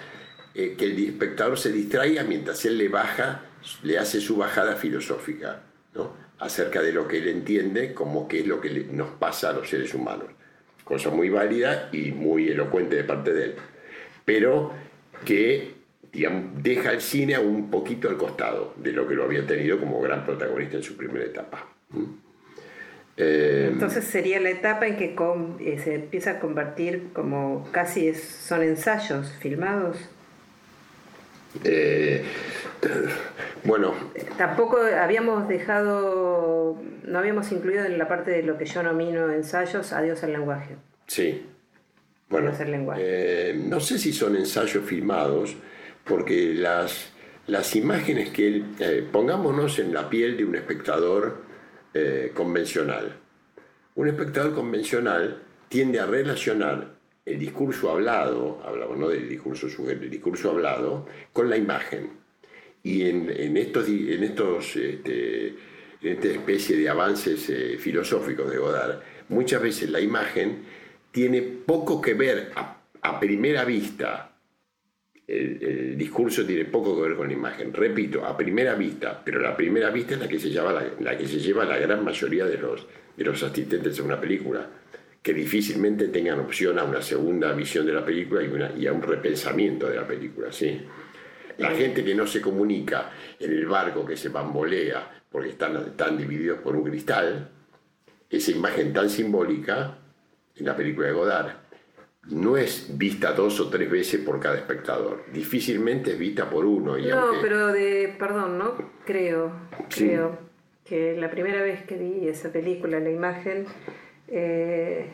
eh, 0.54 0.75
que 0.76 0.86
el 0.86 0.98
espectador 1.04 1.58
se 1.58 1.70
distraiga 1.70 2.25
mientras 2.25 2.64
él 2.64 2.78
le 2.78 2.88
baja, 2.88 3.42
le 3.82 3.98
hace 3.98 4.20
su 4.20 4.36
bajada 4.38 4.75
filosófica, 4.76 5.62
¿no? 5.94 6.14
acerca 6.38 6.82
de 6.82 6.92
lo 6.92 7.06
que 7.06 7.18
él 7.18 7.28
entiende 7.28 7.94
como 7.94 8.26
que 8.26 8.40
es 8.40 8.46
lo 8.46 8.60
que 8.60 8.70
nos 8.90 9.10
pasa 9.10 9.50
a 9.50 9.52
los 9.52 9.68
seres 9.68 9.94
humanos. 9.94 10.28
Cosa 10.87 11.11
muy 11.11 11.28
válida 11.31 11.88
y 11.90 12.12
muy 12.12 12.49
elocuente 12.49 12.95
de 12.95 13.02
parte 13.02 13.33
de 13.33 13.45
él. 13.47 13.55
Pero 14.25 14.73
que 15.25 15.75
deja 16.62 16.93
el 16.93 17.00
cine 17.00 17.37
un 17.40 17.71
poquito 17.73 18.09
al 18.09 18.16
costado 18.16 18.73
de 18.76 18.93
lo 18.93 19.07
que 19.09 19.14
lo 19.16 19.25
había 19.25 19.45
tenido 19.45 19.81
como 19.81 20.00
gran 20.00 20.25
protagonista 20.25 20.76
en 20.76 20.85
su 20.85 20.97
primera 20.97 21.25
etapa. 21.25 21.66
¿Mm? 21.90 22.05
Eh, 23.16 23.71
Entonces 23.73 24.05
sería 24.05 24.38
la 24.40 24.50
etapa 24.50 24.87
en 24.87 24.97
que 24.97 25.16
con- 25.16 25.57
eh, 25.59 25.81
se 25.83 25.97
empieza 25.97 26.31
a 26.33 26.38
convertir 26.38 27.09
como 27.12 27.66
casi 27.73 28.14
son 28.14 28.62
ensayos 28.62 29.33
filmados. 29.40 30.09
Eh, 31.64 32.25
bueno, 33.64 33.94
Tampoco 34.38 34.78
habíamos 34.78 35.48
dejado, 35.48 36.76
no 37.04 37.18
habíamos 37.18 37.50
incluido 37.52 37.84
en 37.84 37.98
la 37.98 38.06
parte 38.08 38.30
de 38.30 38.42
lo 38.42 38.58
que 38.58 38.64
yo 38.66 38.82
nomino 38.82 39.30
ensayos, 39.32 39.92
adiós 39.92 40.22
al 40.22 40.32
lenguaje. 40.32 40.76
Sí. 41.06 41.46
Bueno, 42.28 42.46
Conocer 42.46 42.68
lenguaje. 42.68 43.02
eh, 43.04 43.54
no 43.54 43.80
sé 43.80 43.98
si 43.98 44.12
son 44.12 44.36
ensayos 44.36 44.84
filmados, 44.84 45.56
porque 46.04 46.54
las, 46.54 47.12
las 47.46 47.75
imágenes 47.76 48.30
que 48.30 48.46
él... 48.48 48.64
eh, 48.80 49.06
pongámonos 49.10 49.78
en 49.78 49.94
la 49.94 50.08
piel 50.10 50.36
de 50.36 50.44
un 50.44 50.56
espectador 50.56 51.42
eh, 51.94 52.32
convencional. 52.34 53.16
Un 53.94 54.08
espectador 54.08 54.54
convencional 54.54 55.42
tiende 55.68 55.98
a 56.00 56.06
relacionar 56.06 56.95
el 57.26 57.40
discurso 57.40 57.90
hablado, 57.90 58.62
hablamos 58.64 58.97
no 58.97 59.09
del 59.09 59.28
discurso 59.28 59.68
sujeto, 59.68 60.04
el 60.04 60.11
discurso 60.11 60.52
hablado, 60.52 61.06
con 61.33 61.50
la 61.50 61.56
imagen. 61.56 62.11
Y 62.85 63.02
en, 63.09 63.28
en 63.28 63.56
estos, 63.56 63.88
en 63.88 64.23
estos 64.23 64.76
este, 64.76 65.49
en 65.49 66.12
esta 66.12 66.28
especie 66.28 66.76
de 66.76 66.88
avances 66.88 67.50
eh, 67.50 67.78
filosóficos 67.78 68.49
de 68.49 68.59
Godard, 68.59 69.00
muchas 69.28 69.61
veces 69.61 69.90
la 69.90 70.00
imagen 70.00 70.62
tiene 71.11 71.42
poco 71.42 72.00
que 72.00 72.14
ver 72.14 72.52
a, 72.54 72.75
primera 73.18 73.64
vista. 73.64 74.33
El, 75.26 75.62
el 75.62 75.99
discurso 75.99 76.45
tiene 76.47 76.66
poco 76.66 76.95
que 76.95 77.09
ver 77.09 77.16
con 77.16 77.26
la 77.26 77.35
imagen. 77.35 77.73
Repito, 77.73 78.25
a 78.25 78.37
primera 78.37 78.75
vista, 78.75 79.21
pero 79.25 79.40
la 79.40 79.56
primera 79.56 79.90
vista 79.90 80.14
es 80.14 80.21
la 80.21 80.28
que 80.28 80.38
se 80.38 80.50
lleva 80.50 80.73
la, 80.73 80.87
la 81.00 81.18
que 81.18 81.26
se 81.26 81.40
lleva 81.40 81.64
la 81.64 81.78
gran 81.78 82.04
mayoría 82.04 82.45
de 82.47 82.59
los, 82.59 82.87
de 83.16 83.25
los 83.25 83.42
asistentes 83.42 83.99
a 83.99 84.02
una 84.04 84.21
película, 84.21 84.68
que 85.26 85.35
difícilmente 85.35 86.06
tengan 86.06 86.38
opción 86.38 86.78
a 86.78 86.85
una 86.85 87.02
segunda 87.02 87.52
visión 87.52 87.85
de 87.85 87.92
la 87.92 88.04
película 88.04 88.45
y, 88.45 88.47
una- 88.47 88.71
y 88.78 88.87
a 88.87 88.92
un 88.92 89.02
repensamiento 89.02 89.88
de 89.88 89.97
la 89.97 90.06
película. 90.06 90.52
¿sí? 90.52 90.80
La 91.59 91.71
gente 91.71 92.04
que 92.04 92.14
no 92.14 92.28
se 92.28 92.40
comunica 92.40 93.11
en 93.40 93.50
el 93.50 93.66
barco 93.66 94.06
que 94.06 94.16
se 94.16 94.28
bambolea 94.28 95.23
porque 95.28 95.49
están, 95.49 95.75
están 95.78 96.16
divididos 96.16 96.61
por 96.61 96.76
un 96.76 96.85
cristal, 96.85 97.50
esa 98.30 98.52
imagen 98.52 98.92
tan 98.92 99.11
simbólica 99.11 99.99
en 100.54 100.64
la 100.64 100.76
película 100.76 101.09
de 101.09 101.12
Godard 101.14 101.50
no 102.30 102.56
es 102.56 102.97
vista 102.97 103.33
dos 103.33 103.59
o 103.59 103.68
tres 103.68 103.90
veces 103.90 104.21
por 104.21 104.38
cada 104.38 104.54
espectador. 104.54 105.25
Difícilmente 105.33 106.12
es 106.12 106.18
vista 106.21 106.49
por 106.49 106.64
uno. 106.64 106.97
Y 106.97 107.06
No, 107.06 107.18
aunque- 107.18 107.40
pero 107.42 107.73
de, 107.73 108.14
perdón, 108.16 108.59
¿no? 108.59 108.75
Creo, 109.04 109.50
Sí. 109.88 110.04
creo 110.06 110.38
que 110.85 111.16
la 111.18 111.28
primera 111.33 111.62
vez 111.62 111.83
que 111.85 111.97
vi 111.97 112.28
esa 112.28 112.52
película, 112.52 113.00
la 113.00 113.11
imagen, 113.11 113.66
eh, 114.28 115.06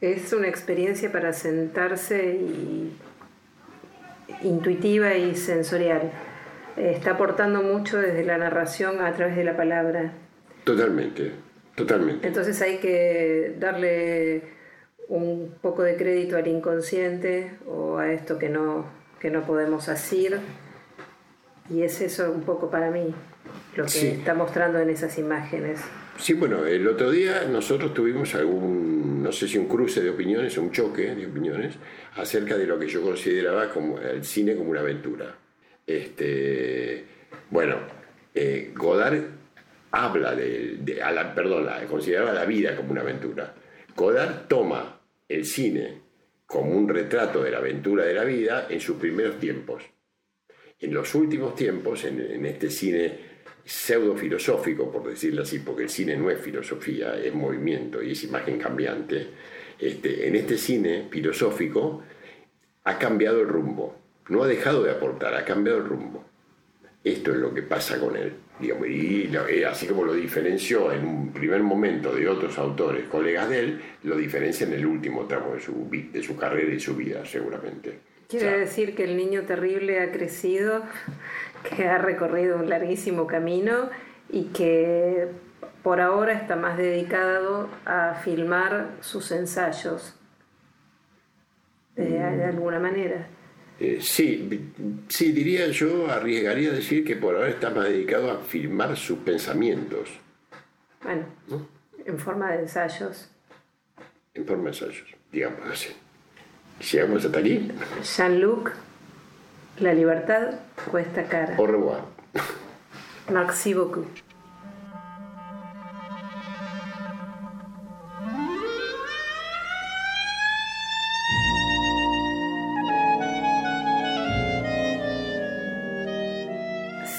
es 0.00 0.32
una 0.32 0.48
experiencia 0.48 1.10
para 1.10 1.32
sentarse 1.32 2.34
y 2.34 2.96
intuitiva 4.42 5.14
y 5.14 5.34
sensorial. 5.34 6.10
Eh, 6.76 6.92
Está 6.94 7.12
aportando 7.12 7.62
mucho 7.62 7.98
desde 7.98 8.24
la 8.24 8.38
narración 8.38 9.00
a 9.00 9.12
través 9.14 9.36
de 9.36 9.44
la 9.44 9.56
palabra. 9.56 10.12
Totalmente, 10.64 11.32
totalmente. 11.74 12.26
Entonces 12.26 12.60
hay 12.62 12.78
que 12.78 13.54
darle 13.58 14.42
un 15.08 15.54
poco 15.62 15.82
de 15.82 15.96
crédito 15.96 16.36
al 16.36 16.46
inconsciente 16.46 17.52
o 17.66 17.98
a 17.98 18.12
esto 18.12 18.38
que 18.38 18.48
no, 18.48 18.84
que 19.20 19.30
no 19.30 19.42
podemos 19.44 19.88
asir. 19.88 20.38
Y 21.70 21.82
es 21.82 22.00
eso 22.00 22.30
un 22.30 22.42
poco 22.42 22.70
para 22.70 22.90
mí 22.90 23.14
lo 23.76 23.84
que 23.84 23.90
Sí. 23.90 24.06
está 24.08 24.34
mostrando 24.34 24.78
en 24.78 24.90
esas 24.90 25.18
imágenes. 25.18 25.80
Sí, 26.18 26.34
bueno, 26.34 26.66
el 26.66 26.86
otro 26.88 27.10
día 27.10 27.44
nosotros 27.44 27.94
tuvimos 27.94 28.34
algún, 28.34 29.22
no 29.22 29.30
sé 29.30 29.46
si 29.46 29.56
un 29.56 29.66
cruce 29.68 30.02
de 30.02 30.10
opiniones 30.10 30.58
o 30.58 30.62
un 30.62 30.72
choque 30.72 31.14
de 31.14 31.26
opiniones 31.26 31.76
acerca 32.16 32.56
de 32.58 32.66
lo 32.66 32.78
que 32.78 32.88
yo 32.88 33.02
consideraba 33.02 33.70
como 33.70 34.00
el 34.00 34.24
cine 34.24 34.56
como 34.56 34.70
una 34.70 34.80
aventura. 34.80 35.36
Este, 35.86 37.04
bueno, 37.50 37.76
eh, 38.34 38.72
Godard 38.74 39.22
habla 39.92 40.34
de, 40.34 40.78
de- 40.80 40.96
la, 40.96 41.34
perdón, 41.34 41.64
la- 41.66 41.84
consideraba 41.86 42.32
la 42.32 42.44
vida 42.44 42.74
como 42.76 42.90
una 42.90 43.02
aventura. 43.02 43.54
Godard 43.94 44.48
toma 44.48 45.00
el 45.28 45.44
cine 45.44 46.00
como 46.46 46.72
un 46.72 46.88
retrato 46.88 47.42
de 47.44 47.52
la 47.52 47.58
aventura 47.58 48.04
de 48.04 48.14
la 48.14 48.24
vida 48.24 48.66
en 48.68 48.80
sus 48.80 48.96
primeros 48.96 49.38
tiempos. 49.38 49.84
En 50.80 50.92
los 50.94 51.14
últimos 51.14 51.54
tiempos, 51.54 52.04
en 52.04 52.44
este 52.46 52.70
cine 52.70 53.27
pseudo 53.68 54.16
filosófico, 54.16 54.90
por 54.90 55.06
decirlo 55.06 55.42
así, 55.42 55.58
porque 55.58 55.82
el 55.82 55.90
cine 55.90 56.16
no 56.16 56.30
es 56.30 56.40
filosofía, 56.40 57.20
es 57.22 57.34
movimiento 57.34 58.02
y 58.02 58.12
es 58.12 58.24
imagen 58.24 58.58
cambiante, 58.58 59.26
este, 59.78 60.26
en 60.26 60.36
este 60.36 60.56
cine 60.56 61.06
filosófico 61.10 62.02
ha 62.84 62.98
cambiado 62.98 63.42
el 63.42 63.48
rumbo. 63.48 63.94
No 64.30 64.42
ha 64.42 64.46
dejado 64.46 64.82
de 64.84 64.90
aportar, 64.90 65.34
ha 65.34 65.44
cambiado 65.44 65.80
el 65.80 65.84
rumbo. 65.84 66.24
Esto 67.04 67.32
es 67.32 67.36
lo 67.36 67.52
que 67.52 67.62
pasa 67.62 68.00
con 68.00 68.16
él. 68.16 68.32
Digamos, 68.58 68.88
y 68.88 69.30
eh, 69.50 69.66
así 69.66 69.86
como 69.86 70.02
lo 70.02 70.14
diferenció 70.14 70.90
en 70.90 71.04
un 71.04 71.32
primer 71.34 71.62
momento 71.62 72.14
de 72.14 72.26
otros 72.26 72.56
autores, 72.56 73.06
colegas 73.08 73.50
de 73.50 73.60
él, 73.60 73.80
lo 74.04 74.16
diferencia 74.16 74.66
en 74.66 74.72
el 74.72 74.86
último 74.86 75.26
tramo 75.26 75.52
de 75.52 75.60
su, 75.60 75.88
de 75.90 76.22
su 76.22 76.36
carrera 76.36 76.72
y 76.72 76.80
su 76.80 76.96
vida, 76.96 77.24
seguramente. 77.26 78.07
Quiere 78.28 78.58
decir 78.58 78.94
que 78.94 79.04
el 79.04 79.16
niño 79.16 79.44
terrible 79.44 80.00
ha 80.00 80.12
crecido, 80.12 80.82
que 81.76 81.86
ha 81.88 81.96
recorrido 81.96 82.58
un 82.58 82.68
larguísimo 82.68 83.26
camino 83.26 83.88
y 84.28 84.48
que 84.48 85.28
por 85.82 86.02
ahora 86.02 86.34
está 86.34 86.54
más 86.54 86.76
dedicado 86.76 87.70
a 87.86 88.20
filmar 88.22 88.96
sus 89.00 89.32
ensayos, 89.32 90.14
de, 91.96 92.18
mm. 92.18 92.48
alguna 92.50 92.78
manera. 92.78 93.26
Eh, 93.80 93.98
sí, 94.02 94.72
sí, 95.08 95.32
diría 95.32 95.68
yo, 95.68 96.10
arriesgaría 96.10 96.68
a 96.68 96.74
decir 96.74 97.06
que 97.06 97.16
por 97.16 97.34
ahora 97.34 97.48
está 97.48 97.70
más 97.70 97.84
dedicado 97.84 98.30
a 98.30 98.40
filmar 98.40 98.94
sus 98.98 99.20
pensamientos. 99.20 100.10
Bueno, 101.02 101.24
en 102.04 102.18
forma 102.18 102.52
de 102.52 102.60
ensayos. 102.60 103.30
En 104.34 104.44
forma 104.44 104.64
de 104.64 104.68
ensayos, 104.68 105.16
digamos 105.32 105.60
así. 105.66 105.94
Llegamos 106.80 107.24
hasta 107.24 107.40
aquí. 107.40 107.70
Jean-Luc, 108.02 108.72
la 109.80 109.92
libertad 109.92 110.60
cuesta 110.90 111.24
cara. 111.24 111.56
Au 111.58 111.66
revoir. 111.66 112.00
Merci 113.30 113.74
beaucoup. 113.74 114.06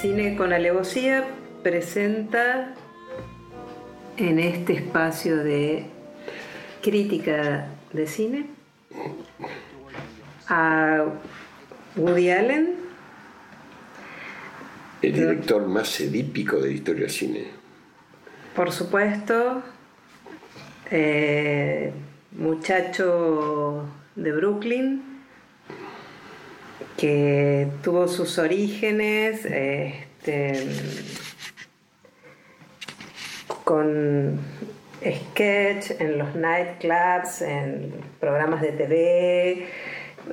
Cine 0.02 0.38
con 0.38 0.54
alevosía 0.54 1.26
presenta 1.62 2.74
en 4.16 4.40
este 4.40 4.74
espacio 4.74 5.38
de 5.44 5.86
crítica 6.82 7.68
de 7.92 8.08
cine 8.08 8.59
a 10.50 11.06
Woody 11.96 12.32
Allen. 12.32 12.76
El 15.02 15.14
director 15.14 15.66
más 15.66 16.00
edípico 16.02 16.58
de 16.58 16.70
la 16.70 16.74
historia 16.74 17.02
del 17.04 17.12
cine. 17.12 17.48
Por 18.56 18.72
supuesto, 18.72 19.64
eh, 20.92 21.94
muchacho 22.32 23.86
de 24.16 24.32
Brooklyn, 24.34 25.04
que 26.98 27.68
tuvo 27.82 28.08
sus 28.08 28.38
orígenes 28.38 29.46
este, 29.46 30.68
con 33.64 34.40
sketch 35.02 35.92
en 36.00 36.18
los 36.18 36.36
nightclubs, 36.36 37.42
en 37.42 37.94
programas 38.20 38.62
de 38.62 38.72
TV, 38.74 39.68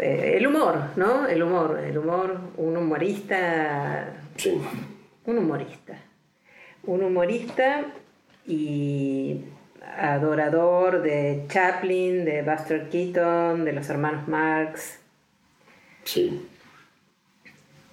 eh, 0.00 0.34
el 0.36 0.46
humor, 0.46 0.90
¿no? 0.96 1.26
El 1.26 1.42
humor, 1.42 1.78
el 1.78 1.98
humor, 1.98 2.38
un 2.56 2.76
humorista. 2.76 4.14
Sí. 4.36 4.60
Un 5.24 5.38
humorista. 5.38 5.98
Un 6.84 7.02
humorista 7.02 7.84
y 8.46 9.44
adorador 9.98 11.02
de 11.02 11.44
Chaplin, 11.48 12.24
de 12.24 12.42
Buster 12.42 12.88
Keaton, 12.88 13.64
de 13.64 13.72
los 13.72 13.88
hermanos 13.88 14.28
Marx. 14.28 14.98
Sí. 16.04 16.48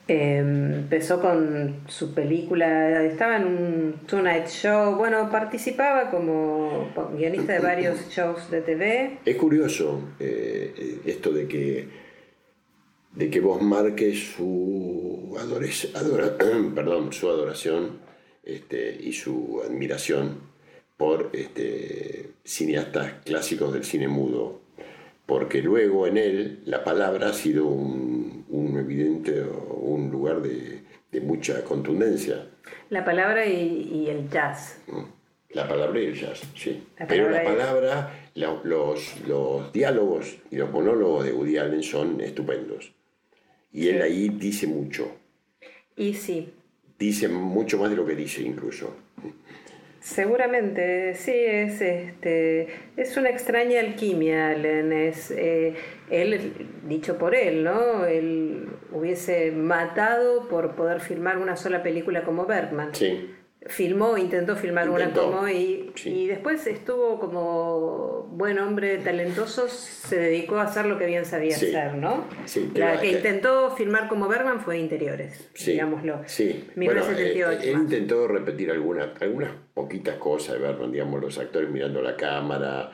Em, 0.05 0.73
empezó 0.73 1.21
con 1.21 1.83
su 1.87 2.13
película, 2.13 3.03
estaba 3.05 3.37
en 3.37 3.45
un 3.45 3.93
Tonight 4.05 4.47
Show, 4.47 4.97
bueno, 4.97 5.29
participaba 5.31 6.11
como 6.11 6.91
guionista 7.15 7.53
de 7.53 7.59
varios 7.59 8.09
shows 8.09 8.51
de 8.51 8.61
TV. 8.61 9.19
Es 9.23 9.37
curioso 9.37 10.09
eh, 10.19 10.99
esto 11.05 11.31
de 11.31 11.47
que, 11.47 11.87
de 13.13 13.29
que 13.29 13.39
vos 13.39 13.61
marques 13.61 14.33
su, 14.35 15.37
perdón, 16.75 17.13
su 17.13 17.29
adoración 17.29 17.99
este, 18.43 18.97
y 19.01 19.13
su 19.13 19.61
admiración 19.65 20.51
por 20.97 21.29
este, 21.31 22.31
cineastas 22.43 23.13
clásicos 23.23 23.71
del 23.71 23.85
cine 23.85 24.09
mudo, 24.09 24.62
porque 25.25 25.61
luego 25.61 26.07
en 26.07 26.17
él 26.17 26.59
la 26.65 26.83
palabra 26.83 27.29
ha 27.29 27.33
sido 27.33 27.65
un, 27.67 28.45
un 28.49 28.77
evidente 28.77 29.43
un 29.83 30.09
lugar 30.09 30.41
de, 30.41 30.81
mucha 31.21 31.63
contundencia. 31.63 32.47
La 32.89 33.05
palabra 33.05 33.45
y, 33.45 34.07
el 34.09 34.29
jazz. 34.29 34.79
La 35.51 35.67
palabra 35.67 36.01
y 36.01 36.05
el 36.05 36.15
jazz, 36.15 36.41
sí. 36.55 36.83
Pero 37.07 37.29
la 37.29 37.43
palabra, 37.43 38.29
los, 38.33 39.19
los 39.27 39.71
diálogos 39.71 40.37
y 40.49 40.55
los 40.55 40.71
monólogos 40.71 41.25
de 41.25 41.33
Woody 41.33 41.57
Allen 41.57 41.83
son 41.83 42.19
estupendos. 42.19 42.91
Y 43.71 43.89
él 43.89 44.01
ahí 44.01 44.29
dice 44.29 44.65
mucho. 44.65 45.11
Y 45.95 46.15
sí. 46.15 46.51
Dice 46.97 47.27
mucho 47.27 47.77
más 47.77 47.91
de 47.91 47.95
lo 47.95 48.05
que 48.05 48.15
dice 48.15 48.41
incluso. 48.41 48.95
Seguramente, 50.03 51.15
sí, 51.15 51.31
es, 51.33 51.79
este, 51.79 52.67
es 52.97 53.15
una 53.15 53.29
extraña 53.29 53.79
alquimia, 53.79 54.49
Allen. 54.49 54.91
Es, 54.91 55.31
eh, 55.31 55.75
él, 56.09 56.51
dicho 56.85 57.17
por 57.17 57.33
él, 57.33 57.63
¿no? 57.63 58.03
Él 58.03 58.67
hubiese 58.91 59.51
matado 59.51 60.49
por 60.49 60.75
poder 60.75 60.99
filmar 60.99 61.37
una 61.37 61.55
sola 61.55 61.81
película 61.83 62.25
como 62.25 62.45
Bergman. 62.45 62.93
Sí 62.93 63.33
filmó, 63.67 64.17
intentó 64.17 64.55
filmar 64.55 64.89
una 64.89 65.11
como 65.11 65.47
y, 65.47 65.91
y 66.05 66.27
después 66.27 66.65
estuvo 66.67 67.19
como 67.19 68.27
buen 68.31 68.59
hombre 68.59 68.97
talentoso, 68.97 69.67
se 69.69 70.17
dedicó 70.17 70.57
a 70.57 70.63
hacer 70.63 70.85
lo 70.85 70.97
que 70.97 71.05
bien 71.05 71.25
sabía 71.25 71.55
hacer, 71.55 71.95
¿no? 71.95 72.25
la 72.75 72.99
que, 72.99 73.11
intentó 73.11 73.71
filmar 73.75 74.07
como 74.07 74.27
Bergman 74.27 74.59
fue 74.59 74.79
Interiores, 74.79 75.49
digámoslo. 75.65 76.21
Sí, 76.25 76.67
bueno, 76.75 77.01
eh, 77.17 77.59
él, 77.61 77.71
intentó 77.73 78.27
repetir 78.27 78.71
algunas, 78.71 79.09
algunas 79.21 79.51
poquitas 79.73 80.15
cosas 80.17 80.55
de 80.55 80.61
Bergman, 80.61 80.91
digamos, 80.91 81.21
los 81.21 81.37
actores 81.37 81.69
mirando 81.69 82.01
la 82.01 82.17
cámara, 82.17 82.91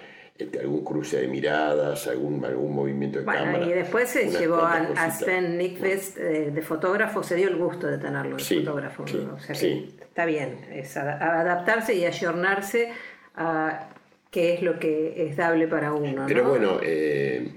algún 0.60 0.84
cruce 0.84 1.21
de 1.21 1.28
miradas, 1.28 2.08
algún, 2.08 2.43
algún 2.45 2.73
movimiento 2.73 3.19
de 3.19 3.25
bueno, 3.25 3.65
Y 3.65 3.73
después 3.73 4.10
se 4.10 4.30
llevó 4.30 4.62
a, 4.62 5.12
Sven 5.12 5.58
Nykvist 5.58 6.17
eh, 6.17 6.52
de 6.52 6.62
fotógrafo, 6.62 7.23
se 7.23 7.36
dio 7.36 7.49
el 7.49 7.58
gusto 7.58 7.88
de 7.88 7.97
tenerlo 7.97 8.38
de 8.38 8.43
fotógrafo. 8.43 9.04
o 9.04 9.39
sea 9.39 9.56
está 9.56 10.25
bien, 10.25 10.65
es 10.71 10.97
adaptarse 10.97 11.93
y 11.93 12.06
ayornarse 12.06 12.91
a 13.36 13.89
qué 14.32 14.54
es 14.54 14.62
lo 14.62 14.80
que 14.80 15.28
es 15.28 15.38
dable 15.38 15.67
para 15.67 15.93
uno. 15.93 16.25
Pero 16.28 16.47
bueno, 16.47 16.80
eh, 16.82 17.52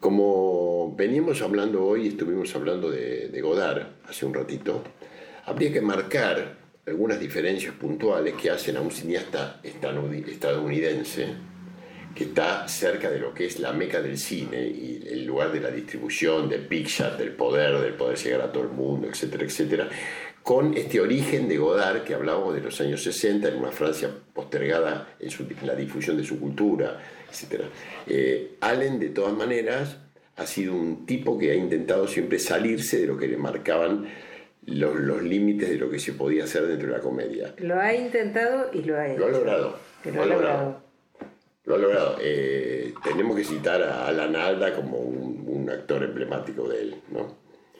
como 0.00 0.94
veníamos 0.96 1.42
hablando 1.42 1.84
hoy, 1.84 2.08
estuvimos 2.08 2.54
hablando 2.54 2.90
de, 2.90 3.28
de 3.28 3.40
Godard 3.40 3.86
hace 4.08 4.26
un 4.26 4.34
ratito, 4.34 4.82
habría 5.44 5.72
que 5.72 5.80
marcar 5.80 6.56
algunas 6.86 7.18
diferencias 7.18 7.74
puntuales 7.74 8.34
que 8.34 8.50
hacen 8.50 8.76
a 8.76 8.80
un 8.80 8.92
cineasta 8.92 9.60
estadounidense 9.64 11.34
que 12.16 12.24
está 12.24 12.66
cerca 12.66 13.10
de 13.10 13.18
lo 13.18 13.34
que 13.34 13.44
es 13.44 13.60
la 13.60 13.72
meca 13.72 14.00
del 14.00 14.16
cine 14.16 14.66
y 14.66 15.06
el 15.06 15.26
lugar 15.26 15.52
de 15.52 15.60
la 15.60 15.70
distribución, 15.70 16.48
del 16.48 16.66
Pixar, 16.66 17.18
del 17.18 17.32
poder, 17.32 17.78
del 17.78 17.92
poder 17.92 18.16
llegar 18.16 18.40
a 18.40 18.50
todo 18.50 18.62
el 18.62 18.70
mundo, 18.70 19.06
etcétera, 19.06 19.44
etcétera, 19.44 19.88
con 20.42 20.74
este 20.74 20.98
origen 20.98 21.46
de 21.46 21.58
Godard 21.58 22.04
que 22.04 22.14
hablábamos 22.14 22.54
de 22.54 22.62
los 22.62 22.80
años 22.80 23.02
60 23.02 23.48
en 23.48 23.56
una 23.56 23.70
Francia 23.70 24.10
postergada 24.32 25.14
en, 25.20 25.30
la 25.66 25.74
difusión 25.74 26.16
de 26.16 26.24
su 26.24 26.40
cultura, 26.40 27.02
etcétera. 27.30 27.68
Eh, 28.06 28.56
Allen, 28.60 28.98
de 28.98 29.10
todas 29.10 29.34
maneras, 29.34 29.98
ha 30.36 30.46
sido 30.46 30.74
un 30.74 31.04
tipo 31.04 31.36
que 31.38 31.50
ha 31.50 31.54
intentado 31.54 32.08
siempre 32.08 32.38
salirse 32.38 32.98
de 32.98 33.06
lo 33.06 33.18
que 33.18 33.28
le 33.28 33.36
marcaban 33.36 34.08
los, 34.64 35.22
límites 35.22 35.68
de 35.68 35.76
lo 35.76 35.90
que 35.90 35.98
se 35.98 36.14
podía 36.14 36.44
hacer 36.44 36.66
dentro 36.66 36.88
de 36.88 36.96
la 36.96 37.02
comedia. 37.02 37.54
Lo 37.58 37.78
ha 37.78 37.92
intentado 37.94 38.70
y 38.72 38.82
lo 38.82 38.96
ha 38.96 39.06
hecho. 39.06 39.18
Lo 39.18 39.26
ha 39.26 39.30
logrado. 39.30 39.78
Lo, 40.04 40.22
ha 40.22 40.26
logrado 40.26 40.85
lo 41.66 41.74
ha 41.74 41.78
logrado. 41.78 42.16
Eh, 42.20 42.94
tenemos 43.04 43.36
que 43.36 43.44
citar 43.44 43.82
a 43.82 44.06
Alan 44.06 44.34
Alda 44.34 44.74
como 44.74 44.98
un, 44.98 45.36
actor 45.66 46.04
emblemático 46.04 46.68
de 46.68 46.80
él, 46.80 46.94
¿no? 47.10 47.26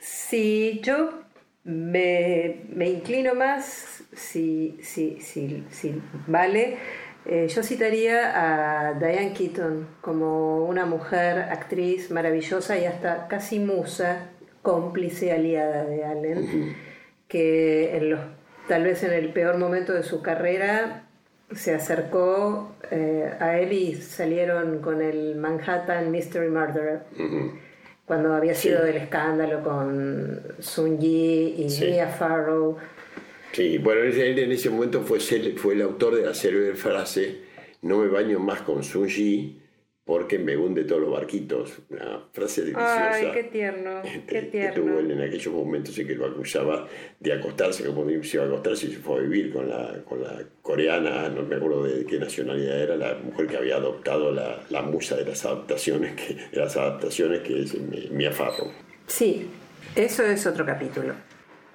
Sí, 0.01 0.81
yo 0.83 1.23
me, 1.63 2.65
inclino 2.75 3.37
más, 3.37 4.03
si, 4.13 4.77
si, 4.83 5.21
si, 5.21 5.65
si 5.71 6.03
vale, 6.27 6.79
eh, 7.25 7.47
yo 7.47 7.63
citaría 7.63 8.89
a 8.89 8.95
Diane 8.95 9.33
Keaton 9.33 9.87
como 10.01 10.65
una 10.65 10.85
mujer, 10.85 11.39
actriz 11.39 12.11
maravillosa 12.11 12.77
y 12.77 12.87
hasta 12.87 13.29
casi 13.29 13.61
musa, 13.61 14.31
cómplice, 14.63 15.31
aliada 15.31 15.85
de 15.85 16.05
Allen, 16.05 16.77
que 17.29 17.97
en 17.97 18.11
los, 18.11 18.21
tal 18.67 18.83
vez 18.83 19.05
en 19.05 19.13
el 19.13 19.33
peor 19.33 19.59
momento 19.59 19.93
de 19.93 20.03
su 20.03 20.23
carrera 20.23 21.06
se 21.55 21.75
acercó 21.75 22.75
eh, 22.91 23.31
a 23.39 23.59
él 23.59 23.73
y 23.73 23.95
salieron 23.95 24.81
con 24.81 25.01
el 25.01 25.37
Manhattan 25.37 26.11
Mystery 26.11 26.49
Murderer. 26.49 27.01
Cuando 28.05 28.35
había 28.35 28.55
sido 28.55 28.85
el 28.85 28.97
escándalo 28.97 29.63
con 29.63 30.41
Sun 30.61 30.99
Yi 30.99 31.55
y 31.59 31.81
Mia 31.81 32.09
Farrow. 32.09 32.77
Sí, 33.53 33.79
bueno, 33.79 34.03
él 34.03 34.39
en 34.39 34.53
ese 34.53 34.71
momento 34.71 35.03
fue, 35.03 35.19
fue 35.21 35.75
el 35.75 35.83
autor 35.83 36.17
de 36.17 36.27
la 36.27 36.35
célebre 36.35 36.75
frase: 36.75 37.41
No 37.83 37.99
me 37.99 38.09
baño 38.09 38.39
más 38.39 38.63
con 38.63 38.85
Sun 38.85 39.09
Yi 39.09 39.66
porque 40.07 40.39
me 40.39 40.57
hunde 40.57 40.85
todos 40.85 41.03
los 41.03 41.11
barquitos. 41.11 41.81
Una 41.91 42.21
frase 42.33 42.61
deliciosa. 42.61 43.11
Ay, 43.11 43.31
qué 43.35 43.43
tierno, 43.43 44.01
este, 44.05 44.23
qué 44.27 44.43
tierno. 44.43 44.75
Que 44.75 44.81
tuvo 44.81 45.01
él 45.01 45.11
en 45.11 45.21
aquellos 45.21 45.53
momentos 45.53 45.99
en 45.99 46.07
que 46.07 46.15
lo 46.15 46.27
acusaba 46.27 46.87
de 47.19 47.33
acostarse, 47.33 47.85
como 47.85 48.09
se 48.23 48.37
iba 48.37 48.45
a 48.45 48.47
acostarse 48.47 48.87
y 48.87 48.93
se 48.93 48.99
fue 48.99 49.19
a 49.19 49.23
vivir 49.23 49.53
con 49.53 49.69
la, 49.69 50.01
con 50.05 50.23
la 50.23 50.45
coreana, 50.63 51.29
no 51.29 51.43
me 51.43 51.57
acuerdo 51.57 51.83
de 51.83 52.07
qué 52.07 52.21
nacionalidad 52.21 52.81
era, 52.81 52.97
la 52.97 53.15
mujer 53.15 53.49
que 53.49 53.57
había 53.57 53.77
adoptado 53.77 54.31
la, 54.31 54.61
la 54.71 54.83
musa 54.83 55.17
de 55.17 55.25
las 55.25 55.45
adaptaciones, 55.45 56.15
que, 56.15 56.35
de 56.35 56.61
las 56.61 56.77
adaptaciones, 56.77 57.41
que 57.41 57.63
es 57.63 57.75
Mia 58.13 58.31
Farrow. 58.31 58.71
Sí, 59.09 59.49
eso 59.97 60.23
es 60.23 60.47
otro 60.47 60.65
capítulo. 60.65 61.15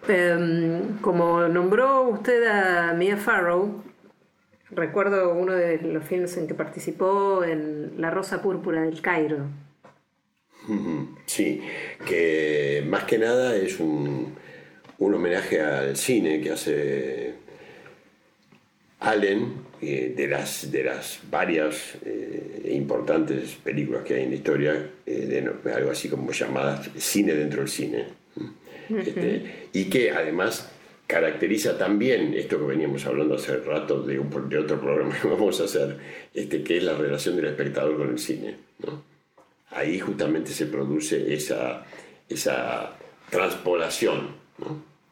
Em, 0.08 0.98
como 1.00 1.48
nombró 1.50 2.04
usted 2.10 2.48
a 2.48 2.94
Mia 2.94 3.18
Farrow, 3.18 3.84
Recuerdo 4.72 5.34
uno 5.34 5.54
de 5.54 5.78
los 5.82 6.04
filmes 6.04 6.38
en 6.38 6.48
que 6.48 6.54
participó 6.54 7.44
en 7.44 7.94
La 7.98 8.10
Rosa 8.10 8.42
Púrpura 8.42 8.82
del 8.82 9.02
Cairo. 9.02 9.46
Sí, 11.26 11.62
que 12.06 12.84
más 12.88 13.04
que 13.04 13.18
nada 13.18 13.56
es 13.56 13.80
un, 13.80 14.36
homenaje 15.00 15.60
al 15.60 15.98
cine 15.98 16.40
que 16.40 16.52
hace 16.52 17.34
Allen, 19.00 19.54
eh, 19.82 20.14
de, 20.16 20.28
las, 20.28 20.72
de 20.72 20.84
las 20.84 21.20
varias 21.30 21.96
e 22.06 22.72
importantes 22.74 23.56
películas 23.56 24.04
que 24.04 24.14
hay 24.14 24.24
en 24.24 24.30
la 24.30 24.36
historia, 24.36 24.90
eh, 25.06 25.52
de, 25.64 25.72
algo 25.74 25.92
así 25.92 26.08
como 26.08 26.32
llamadas 26.32 26.90
cine 26.98 27.34
dentro 27.34 27.62
del 27.62 27.70
cine. 27.70 28.06
Este, 28.90 29.70
y 29.74 29.86
que 29.86 30.12
además 30.12 30.70
caracteriza 31.12 31.78
también 31.78 32.34
esto 32.34 32.58
que 32.58 32.64
veníamos 32.64 33.06
hablando 33.06 33.36
hace 33.36 33.58
rato 33.58 34.02
de, 34.02 34.18
un, 34.18 34.30
de 34.48 34.58
otro 34.58 34.80
programa 34.80 35.14
que 35.20 35.28
vamos 35.28 35.60
a 35.60 35.66
hacer, 35.66 35.98
este, 36.34 36.64
que 36.64 36.78
es 36.78 36.84
la 36.84 36.94
relación 36.94 37.36
del 37.36 37.48
espectador 37.48 37.98
con 37.98 38.10
el 38.12 38.18
cine. 38.18 38.56
Ahí 39.72 40.00
justamente 40.00 40.52
se 40.52 40.68
produce 40.68 41.34
esa, 41.34 41.84
esa 42.30 42.94
transpolación 43.30 44.36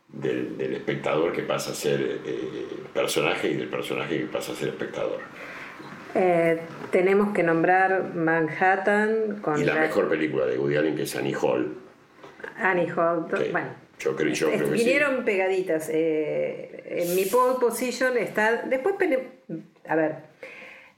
del, 0.08 0.56
espectador 0.60 1.34
que 1.34 1.44
pasa 1.44 1.72
a 1.72 1.76
ser 1.76 2.00
eh, 2.26 2.66
personaje 2.94 3.52
y 3.52 3.56
del 3.56 3.68
personaje 3.68 4.20
que 4.20 4.26
pasa 4.26 4.54
a 4.54 4.56
ser 4.56 4.70
espectador. 4.70 5.20
Eh, 6.16 6.62
tenemos 6.92 7.34
que 7.34 7.44
nombrar 7.44 8.16
Manhattan 8.16 9.40
con 9.42 9.60
y 9.62 9.66
la, 9.66 9.76
mejor 9.76 10.08
película 10.08 10.46
de 10.46 10.58
Woody 10.58 10.78
Allen 10.78 10.96
que 10.96 11.04
es 11.04 11.16
Annie 11.18 11.36
Hall. 11.36 11.76
Annie 12.58 12.90
Hall, 12.90 13.28
bueno 13.52 13.89
yo 14.00 14.16
creo, 14.16 14.34
yo 14.34 14.48
creo 14.48 14.66
que 14.66 14.72
Vinieron 14.72 15.26
pegaditas. 15.26 15.90
Eh, 15.92 17.04
en 17.08 17.16
mi 17.16 17.26
pole 17.26 17.60
position 17.60 18.18
está. 18.18 18.64
Después, 18.64 18.96
a 19.88 19.96
ver, 19.96 20.16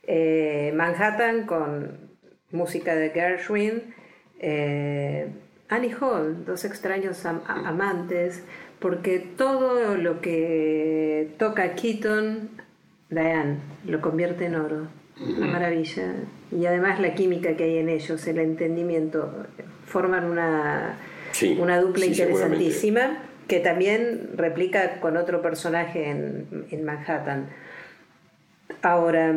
eh, 0.03 0.71
Manhattan 0.75 1.45
con 1.45 2.11
música 2.51 2.95
de 2.95 3.09
Gershwin. 3.09 3.95
Eh, 4.39 5.27
Annie 5.69 5.95
Hall, 5.99 6.45
dos 6.45 6.65
extraños 6.65 7.25
amantes, 7.25 8.43
porque 8.79 9.19
todo 9.19 9.95
lo 9.95 10.19
que 10.19 11.29
toca 11.37 11.75
Keaton, 11.75 12.49
Diane, 13.09 13.57
lo 13.85 14.01
convierte 14.01 14.45
en 14.45 14.55
oro. 14.55 14.87
Una 15.19 15.47
maravilla. 15.47 16.13
Y 16.51 16.65
además 16.65 16.99
la 16.99 17.13
química 17.13 17.55
que 17.55 17.63
hay 17.63 17.77
en 17.77 17.89
ellos, 17.89 18.27
el 18.27 18.39
entendimiento, 18.39 19.45
forman 19.85 20.25
una 20.25 20.97
una 21.59 21.79
dupla 21.79 22.05
interesantísima 22.05 23.23
que 23.47 23.59
también 23.59 24.29
replica 24.35 25.01
con 25.01 25.17
otro 25.17 25.41
personaje 25.41 26.09
en, 26.09 26.85
Manhattan. 26.85 27.49
Ahora, 28.81 29.35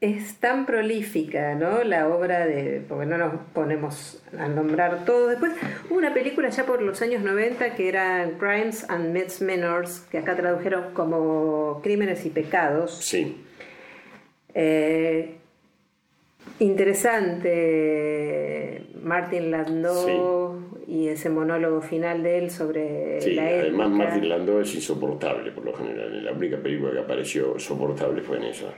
es 0.00 0.36
tan 0.36 0.64
prolífica, 0.64 1.56
¿no? 1.56 1.82
La 1.82 2.08
obra 2.08 2.46
de. 2.46 2.80
porque 2.88 3.06
no 3.06 3.18
nos 3.18 3.34
ponemos 3.52 4.22
a 4.38 4.46
nombrar 4.46 5.04
todo. 5.04 5.26
Después 5.26 5.54
hubo 5.90 5.98
una 5.98 6.14
película 6.14 6.50
ya 6.50 6.66
por 6.66 6.80
los 6.80 7.02
años 7.02 7.22
90 7.24 7.74
que 7.74 7.88
era 7.88 8.30
Crimes 8.38 8.88
and 8.88 9.12
Misdemeanors, 9.12 10.06
que 10.10 10.18
acá 10.18 10.36
tradujeron 10.36 10.94
como 10.94 11.80
Crímenes 11.82 12.24
y 12.26 12.30
Pecados. 12.30 13.00
Sí. 13.02 13.44
Eh, 14.54 15.37
interesante 16.60 18.84
Martin 19.02 19.50
Landau 19.50 20.60
y 20.86 21.08
ese 21.08 21.30
monólogo 21.30 21.80
final 21.80 22.22
de 22.22 22.38
él 22.38 22.50
sobre 22.50 23.20
sí, 23.20 23.32
la 23.34 23.50
época. 23.50 23.62
Además 23.62 23.90
Martin 23.90 24.28
Landau 24.28 24.60
es 24.60 24.72
insoportable 24.74 25.50
por 25.52 25.64
lo 25.64 25.72
general. 25.74 26.24
La 26.24 26.32
única 26.32 26.58
película 26.58 26.92
que 26.92 27.00
apareció 27.00 27.58
soportable 27.58 28.20
fue 28.22 28.36
en 28.38 28.44
esa. 28.44 28.72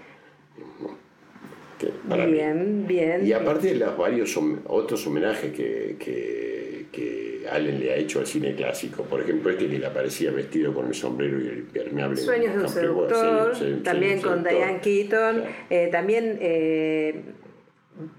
bien, 2.26 2.86
bien. 2.86 3.26
Y 3.26 3.32
aparte 3.32 3.68
de 3.68 3.76
los 3.76 3.96
varios 3.96 4.38
otros 4.66 5.06
homenajes 5.06 5.52
que, 5.52 5.96
que, 5.98 6.86
que, 6.92 7.30
Allen 7.50 7.80
le 7.80 7.92
ha 7.92 7.96
hecho 7.96 8.20
al 8.20 8.26
cine 8.26 8.54
clásico, 8.54 9.04
por 9.04 9.22
ejemplo 9.22 9.50
este 9.50 9.66
que 9.66 9.78
le 9.78 9.86
aparecía 9.86 10.30
vestido 10.30 10.74
con 10.74 10.86
el 10.86 10.94
sombrero 10.94 11.40
y 11.40 11.48
el 11.48 11.58
impermeable. 11.58 12.16
Sueños 12.16 12.54
de 12.54 12.62
un 12.62 12.68
seductor, 12.68 13.52
también 13.82 14.20
con 14.20 14.44
Diane 14.44 14.80
Keaton, 14.80 15.42
eh, 15.70 15.88
también 15.90 16.38
eh, 16.40 17.22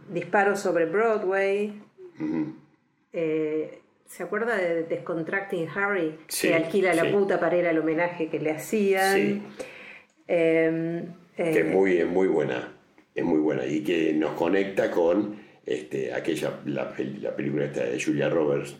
Disparos 0.10 0.60
sobre 0.60 0.86
Broadway. 0.86 1.82
Eh, 3.14 3.80
¿Se 4.06 4.24
acuerda 4.24 4.58
de 4.58 4.84
Descontracting 4.84 5.68
Harry? 5.70 6.18
que 6.28 6.54
alquila 6.54 6.94
la 6.94 7.12
puta 7.12 7.40
para 7.40 7.58
ir 7.58 7.66
al 7.66 7.80
homenaje 7.80 8.30
que 8.30 8.40
le 8.40 8.52
hacían. 8.52 9.44
Em, 10.28 11.06
que 11.36 11.50
es 11.50 11.58
eh, 11.58 11.64
muy, 11.64 12.04
muy 12.06 12.28
buena. 12.28 12.74
Es 13.16 13.24
muy 13.24 13.40
buena. 13.40 13.66
Y 13.66 13.84
que 13.84 14.14
nos 14.14 14.32
conecta 14.34 14.92
con 14.92 15.38
este, 15.66 16.14
aquella, 16.14 16.60
la, 16.66 16.94
la 17.22 17.36
película 17.36 17.66
esta 17.66 17.86
de 17.86 18.02
Julia 18.02 18.30
Roberts 18.30 18.78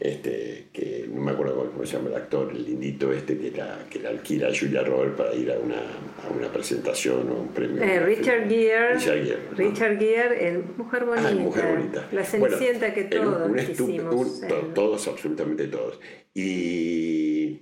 este, 0.00 0.68
que 0.72 1.08
no 1.12 1.20
me 1.20 1.32
acuerdo 1.32 1.70
cómo 1.70 1.86
se 1.86 1.96
llama 1.96 2.08
el 2.10 2.16
actor, 2.16 2.50
el 2.50 2.64
lindito 2.64 3.12
este 3.12 3.38
que 3.38 3.50
la, 3.52 3.86
que 3.88 4.00
la 4.00 4.10
alquila 4.10 4.48
a 4.48 4.50
Julia 4.54 4.82
Roberts 4.82 5.16
para 5.16 5.34
ir 5.34 5.50
a 5.52 5.58
una, 5.58 5.76
a 5.76 6.32
una 6.36 6.48
presentación 6.48 7.30
o 7.30 7.40
un 7.40 7.48
premio. 7.48 7.82
Eh, 7.82 8.00
Richard 8.00 8.48
Gere. 8.48 8.94
Richard 9.56 9.98
Gere, 9.98 10.48
en 10.48 10.64
Mujer 10.76 11.04
Bonita. 11.04 11.28
Ah, 11.28 11.34
Mujer 11.34 11.76
Bonita. 11.76 12.08
La 12.12 12.24
Cenicienta 12.24 12.92
que 12.92 13.04
todos 13.04 13.48
un, 13.80 14.74
Todos, 14.74 15.08
absolutamente 15.08 15.68
todos. 15.68 16.00
Y 16.34 17.60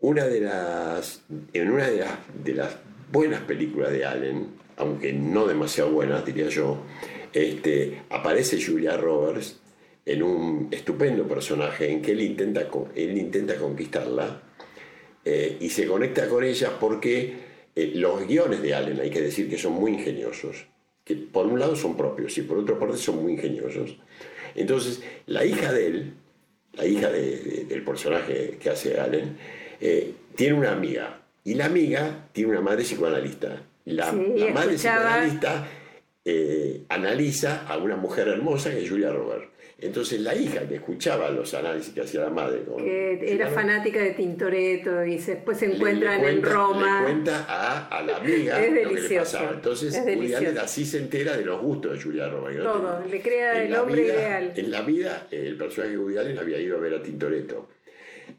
una 0.00 0.26
de 0.26 0.40
las, 0.40 1.24
en 1.52 1.70
una 1.70 1.88
de 1.88 1.98
las, 1.98 2.12
de 2.44 2.54
las 2.54 2.76
buenas 3.12 3.40
películas 3.42 3.92
de 3.92 4.04
Allen, 4.04 4.48
aunque 4.76 5.12
no 5.12 5.46
demasiado 5.46 5.90
buenas, 5.90 6.24
diría 6.24 6.48
yo, 6.48 6.78
este, 7.32 8.02
aparece 8.10 8.60
Julia 8.60 8.96
Roberts 8.96 9.60
en 10.08 10.22
un 10.22 10.68
estupendo 10.70 11.28
personaje 11.28 11.90
en 11.90 12.00
que 12.00 12.12
él 12.12 12.22
intenta, 12.22 12.66
él 12.94 13.18
intenta 13.18 13.56
conquistarla 13.56 14.40
eh, 15.22 15.58
y 15.60 15.68
se 15.68 15.86
conecta 15.86 16.26
con 16.30 16.42
ella 16.42 16.78
porque 16.80 17.34
eh, 17.76 17.92
los 17.94 18.26
guiones 18.26 18.62
de 18.62 18.74
Allen 18.74 18.98
hay 19.00 19.10
que 19.10 19.20
decir 19.20 19.50
que 19.50 19.58
son 19.58 19.74
muy 19.74 19.92
ingeniosos, 19.92 20.66
que 21.04 21.14
por 21.14 21.46
un 21.46 21.60
lado 21.60 21.76
son 21.76 21.94
propios 21.94 22.38
y 22.38 22.42
por 22.42 22.56
otra 22.56 22.78
parte 22.78 22.96
son 22.96 23.22
muy 23.22 23.32
ingeniosos. 23.32 23.98
Entonces, 24.54 25.02
la 25.26 25.44
hija 25.44 25.74
de 25.74 25.86
él, 25.86 26.12
la 26.72 26.86
hija 26.86 27.10
del 27.10 27.84
personaje 27.84 28.56
que 28.58 28.70
hace 28.70 28.98
Allen, 28.98 29.36
eh, 29.78 30.14
tiene 30.34 30.54
una 30.54 30.72
amiga 30.72 31.20
y 31.44 31.52
la 31.52 31.66
amiga 31.66 32.30
tiene 32.32 32.52
una 32.52 32.62
madre 32.62 32.82
psicoanalista. 32.82 33.62
La, 33.84 34.10
la 34.10 34.52
madre 34.54 34.76
psicoanalista 34.76 35.68
analiza 36.88 37.66
a 37.66 37.76
una 37.78 37.96
mujer 37.96 38.28
hermosa 38.28 38.70
que 38.70 38.82
es 38.82 38.90
Julia 38.90 39.10
Roberts. 39.10 39.57
Entonces 39.80 40.20
la 40.20 40.34
hija 40.34 40.66
que 40.66 40.74
escuchaba 40.74 41.30
los 41.30 41.54
análisis 41.54 41.94
que 41.94 42.00
hacía 42.00 42.22
la 42.22 42.30
madre, 42.30 42.64
que 42.78 43.32
era 43.32 43.48
fanática 43.48 44.00
de 44.00 44.10
Tintoretto 44.10 45.04
y 45.04 45.18
después 45.18 45.56
se 45.56 45.66
encuentran 45.66 46.24
en 46.24 46.42
Roma. 46.42 47.02
Le 47.02 47.12
cuenta 47.12 47.86
a, 47.88 48.02
la 48.02 48.16
amiga 48.16 48.58
lo 48.58 48.90
que 48.90 49.00
le 49.00 49.18
pasaba. 49.20 49.52
Entonces 49.54 49.96
Julián 49.96 50.58
así 50.58 50.84
se 50.84 50.98
entera 50.98 51.36
de 51.36 51.44
los 51.44 51.60
gustos 51.62 51.92
de 51.92 52.02
Julia 52.02 52.28
Roma. 52.28 52.50
Todo, 52.60 53.04
le 53.08 53.22
crea 53.22 53.62
el 53.62 53.74
hombre 53.76 54.02
ideal. 54.02 54.52
En 54.56 54.70
la 54.72 54.82
vida, 54.82 55.28
el 55.30 55.56
personaje 55.56 55.92
de 55.92 55.98
Woody 55.98 56.18
Allen 56.18 56.38
había 56.40 56.58
ido 56.58 56.76
a 56.76 56.80
ver 56.80 56.94
a 56.94 57.02
Tintoretto. 57.02 57.68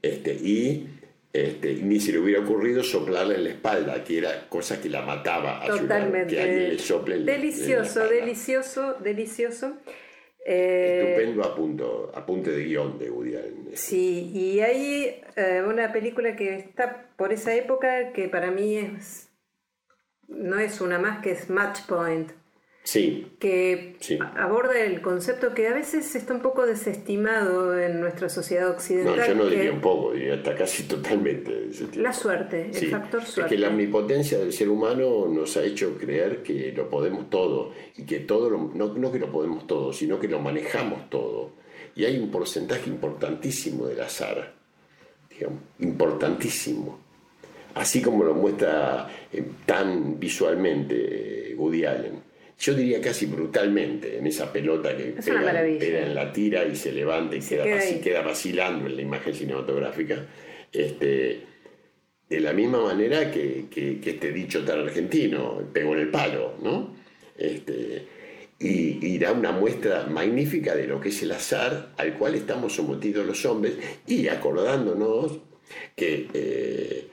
Este, 0.02 0.34
y 0.34 0.88
este, 1.32 1.75
ni 1.75 2.02
se 2.02 2.12
le 2.12 2.19
hubiera 2.19 2.41
ocurrido 2.41 2.84
soplarle 2.84 3.36
en 3.36 3.43
la 3.45 3.49
espalda, 3.52 4.04
que 4.04 4.17
era 4.17 4.49
cosa 4.49 4.82
que 4.82 4.89
la 4.89 5.04
mataba 5.04 5.63
a 5.63 5.67
Totalmente. 5.67 6.36
que 6.36 6.41
alguien 6.41 6.69
le 6.69 6.80
sople 6.80 7.19
Delicioso, 7.19 8.10
delicioso, 8.10 8.95
delicioso. 9.02 9.78
Eh, 10.45 11.04
Estupendo 11.04 11.43
apunto, 11.43 12.12
apunte 12.15 12.52
de 12.52 12.63
guion 12.63 12.97
de 12.97 13.12
Woody 13.12 13.36
Allen. 13.36 13.69
Sí, 13.73 14.32
y 14.34 14.60
hay 14.62 15.21
eh, 15.36 15.63
una 15.67 15.91
película 15.91 16.36
que 16.36 16.56
está 16.56 17.10
por 17.17 17.34
esa 17.34 17.54
época 17.54 18.13
que 18.13 18.30
para 18.30 18.52
mí 18.52 18.78
es 18.78 19.30
no 20.30 20.60
es 20.60 20.80
una 20.80 20.99
más 20.99 21.21
que 21.21 21.32
es 21.32 21.49
Match 21.49 21.82
Point, 21.88 22.32
Sí, 22.91 23.34
que 23.38 23.97
Sí. 23.99 24.17
aborda 24.38 24.80
el 24.80 25.02
concepto 25.02 25.54
que 25.54 25.67
a 25.67 25.73
veces 25.75 26.15
está 26.15 26.34
un 26.34 26.41
poco 26.41 26.65
desestimado 26.65 27.80
en 27.80 27.99
nuestra 28.02 28.30
sociedad 28.30 28.65
no, 28.65 28.71
occidental. 28.71 29.28
yo 29.28 29.36
no 29.36 29.45
diría 29.45 29.71
un 29.71 29.80
poco, 29.82 30.13
diría 30.13 30.34
hasta 30.34 30.56
casi 30.56 30.84
totalmente. 30.88 31.52
desestimado. 31.67 32.02
La 32.02 32.13
suerte, 32.13 32.71
el 32.73 32.89
factor 32.89 33.21
es 33.21 33.30
suerte. 33.30 33.54
que 33.56 33.62
la 33.62 33.67
omnipotencia 33.67 34.39
del 34.39 34.52
ser 34.54 34.69
humano 34.69 35.28
nos 35.28 35.56
ha 35.58 35.63
hecho 35.63 35.97
creer 35.99 36.41
que 36.41 36.71
lo 36.75 36.89
podemos 36.89 37.30
todo 37.30 37.73
y 37.95 38.06
que 38.08 38.21
todo, 38.21 38.49
lo- 38.49 38.71
no, 38.73 38.93
no 38.95 39.12
que 39.12 39.19
lo 39.19 39.32
podemos 39.32 39.67
todo, 39.67 39.93
sino 39.93 40.19
que 40.19 40.28
lo 40.28 40.39
manejamos 40.39 41.12
todo. 41.12 41.52
Y 41.95 42.06
hay 42.06 42.17
un 42.17 42.32
porcentaje 42.32 42.89
importantísimo 42.89 43.86
del 43.86 44.02
azar, 44.02 44.54
digamos, 45.30 45.60
importantísimo. 45.80 46.97
Así 47.75 48.02
como 48.02 48.23
lo 48.23 48.34
muestra 48.34 49.08
eh, 49.32 49.43
tan 49.67 50.19
visualmente 50.19 51.52
eh, 51.52 51.56
Woody 51.56 51.86
Allen. 51.86 52.28
Yo 52.60 52.74
diría 52.74 53.00
casi 53.02 53.26
brutalmente 53.26 54.17
en 54.17 54.28
esa 54.28 54.52
pelota 54.52 54.95
que 54.95 55.15
Es 55.17 55.26
pega, 55.80 56.06
en 56.08 56.13
la 56.15 56.34
tira 56.34 56.65
y 56.65 56.76
se 56.76 56.91
levanta 56.91 57.36
y 57.36 57.41
Se 57.41 57.56
queda, 58.02 58.22
vacilando 58.22 58.86
en 58.88 58.95
la 58.98 59.02
imagen 59.02 59.34
cinematográfica. 59.34 60.26
Este, 60.72 61.41
de 62.30 62.39
la 62.41 62.52
misma 62.54 62.84
manera 62.84 63.32
que, 63.32 63.65
que- 63.72 64.00
que 64.00 64.10
este 64.12 64.32
dicho 64.34 64.63
tan 64.65 64.82
argentino, 64.82 65.63
pegó 65.74 65.93
en 65.95 66.02
el 66.02 66.10
palo, 66.10 66.56
¿no? 66.62 66.95
Este, 67.38 68.04
y, 68.60 69.00
y 69.08 69.17
da 69.17 69.32
una 69.32 69.54
muestra 69.54 70.06
magnífica 70.08 70.76
de 70.76 70.86
lo 70.86 71.00
que 71.00 71.10
es 71.10 71.24
el 71.24 71.32
azar 71.32 71.93
al 71.98 72.15
cual 72.17 72.36
estamos 72.36 72.76
sometidos 72.76 73.26
los 73.26 73.45
hombres 73.45 73.76
y 74.06 74.28
acordándonos 74.28 75.39
que 75.95 76.28
eh, 76.34 77.08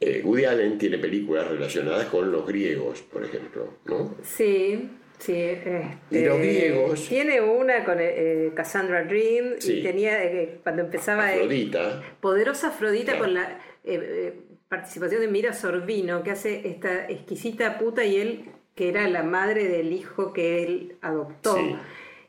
eh, 0.00 0.20
Woody 0.24 0.44
Allen 0.44 0.78
tiene 0.78 0.98
películas 0.98 1.48
relacionadas 1.48 2.06
con 2.06 2.30
los 2.30 2.46
griegos, 2.46 3.02
por 3.02 3.24
ejemplo, 3.24 3.74
¿no? 3.86 4.14
Sí, 4.22 4.90
sí. 5.18 5.32
este, 5.34 5.98
Y 6.10 6.20
los 6.24 6.38
griegos- 6.38 7.08
Tiene 7.08 7.40
una 7.40 7.84
con 7.84 7.96
eh, 8.00 8.50
Cassandra 8.54 9.04
Dream 9.04 9.54
Sí. 9.58 9.78
y 9.78 9.82
tenía, 9.82 10.22
eh, 10.24 10.58
cuando 10.62 10.82
empezaba... 10.82 11.32
eh, 11.32 11.36
Afrodita, 11.36 12.02
Poderosa 12.20 12.68
Afrodita 12.68 13.12
Claro. 13.12 13.24
con 13.24 13.34
la 13.34 13.42
eh, 13.84 13.98
eh, 14.00 14.34
participación 14.68 15.20
de 15.20 15.28
Mira 15.28 15.52
Sorbino, 15.52 16.22
que 16.22 16.30
hace 16.32 16.68
esta 16.68 17.08
exquisita 17.08 17.78
puta 17.78 18.04
y 18.04 18.16
él, 18.16 18.44
que 18.74 18.88
era 18.88 19.08
la 19.08 19.22
madre 19.22 19.68
del 19.68 19.92
hijo 19.92 20.32
que 20.32 20.64
él 20.64 20.96
adoptó, 21.00 21.56
Sí. 21.56 21.76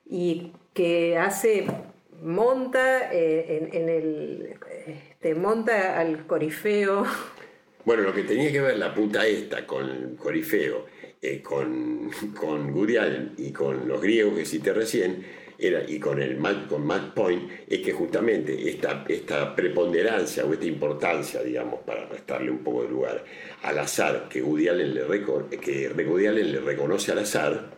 y 0.07 0.51
que 0.73 1.17
hace, 1.17 1.65
monta 2.21 3.11
eh, 3.11 3.69
en, 3.71 3.81
en 3.81 3.89
el, 3.89 4.53
este, 4.87 5.33
monta 5.35 5.99
al 5.99 6.25
corifeo, 6.27 7.03
Bueno, 7.85 8.01
lo 8.01 8.13
que 8.15 8.23
tenía 8.23 8.51
que 8.51 8.61
ver 8.61 8.77
la 8.79 8.91
puta 8.91 9.27
esta 9.27 9.67
con 9.67 10.15
Corifeo, 10.15 10.87
eh, 11.21 11.39
con, 11.43 12.09
con 12.35 12.73
Woody 12.73 12.97
y 13.37 13.51
con 13.51 13.87
los 13.87 14.01
griegos 14.01 14.35
que 14.35 14.45
cité 14.45 14.73
recién, 14.73 15.23
era, 15.59 15.83
y 15.87 15.99
con 15.99 16.19
el 16.19 16.37
con 16.67 16.83
Matt 16.83 17.13
Point, 17.13 17.49
es 17.67 17.79
que 17.81 17.93
justamente 17.93 18.69
esta, 18.69 19.05
esta 19.07 19.55
preponderancia 19.55 20.43
o 20.45 20.51
esta 20.51 20.65
importancia, 20.65 21.43
digamos, 21.43 21.81
para 21.81 22.07
restarle 22.07 22.49
un 22.49 22.63
poco 22.63 22.83
de 22.83 22.89
lugar 22.89 23.23
al 23.61 23.77
azar 23.77 24.27
que 24.29 24.41
Woody 24.41 24.67
Allen 24.67 24.95
le, 24.95 25.01
que 25.61 25.87
Woody 25.89 26.43
le 26.43 26.59
reconoce 26.61 27.11
al 27.11 27.19
azar, 27.19 27.69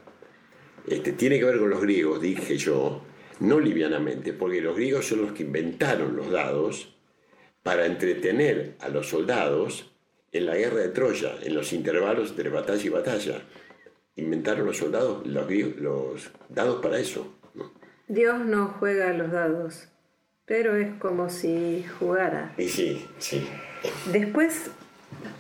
este, 0.88 1.12
tiene 1.12 1.38
que 1.38 1.46
ver 1.46 1.60
con 1.60 1.70
los 1.70 1.82
griegos, 1.82 2.22
dije 2.22 2.58
yo, 2.58 3.04
no 3.42 3.60
livianamente, 3.60 4.32
porque 4.32 4.62
los 4.62 4.78
griegos 4.78 5.06
son 5.06 5.24
los 5.24 5.34
que 5.34 5.44
inventaron 5.44 6.16
los 6.16 6.32
dados 6.32 6.96
para 7.62 7.86
entretener 7.86 8.78
a 8.80 8.88
los 8.88 9.10
soldados 9.10 9.97
en 10.38 10.46
la 10.46 10.56
guerra 10.56 10.78
de 10.82 10.90
Troya, 10.90 11.36
en 11.44 11.54
los 11.56 11.74
intervalos 11.74 12.30
entre 12.32 12.50
batalla 12.50 12.84
y 12.84 12.90
batalla. 12.90 13.42
Inventaron 14.16 14.66
los 14.66 14.78
soldados 14.78 15.26
los, 15.28 15.50
los 15.78 16.32
dados 16.50 16.82
para 16.82 17.00
eso. 17.00 17.36
¿no? 17.54 17.72
Dios 18.08 18.40
no 18.40 18.68
juega 18.80 19.10
a 19.10 19.14
los 19.14 19.32
dados, 19.32 19.88
pero 20.46 20.76
es 20.76 20.90
como 21.00 21.30
si 21.30 21.86
jugara. 22.00 22.54
Y 22.58 22.68
sí, 22.70 23.06
sí. 23.20 23.48
Después 24.12 24.72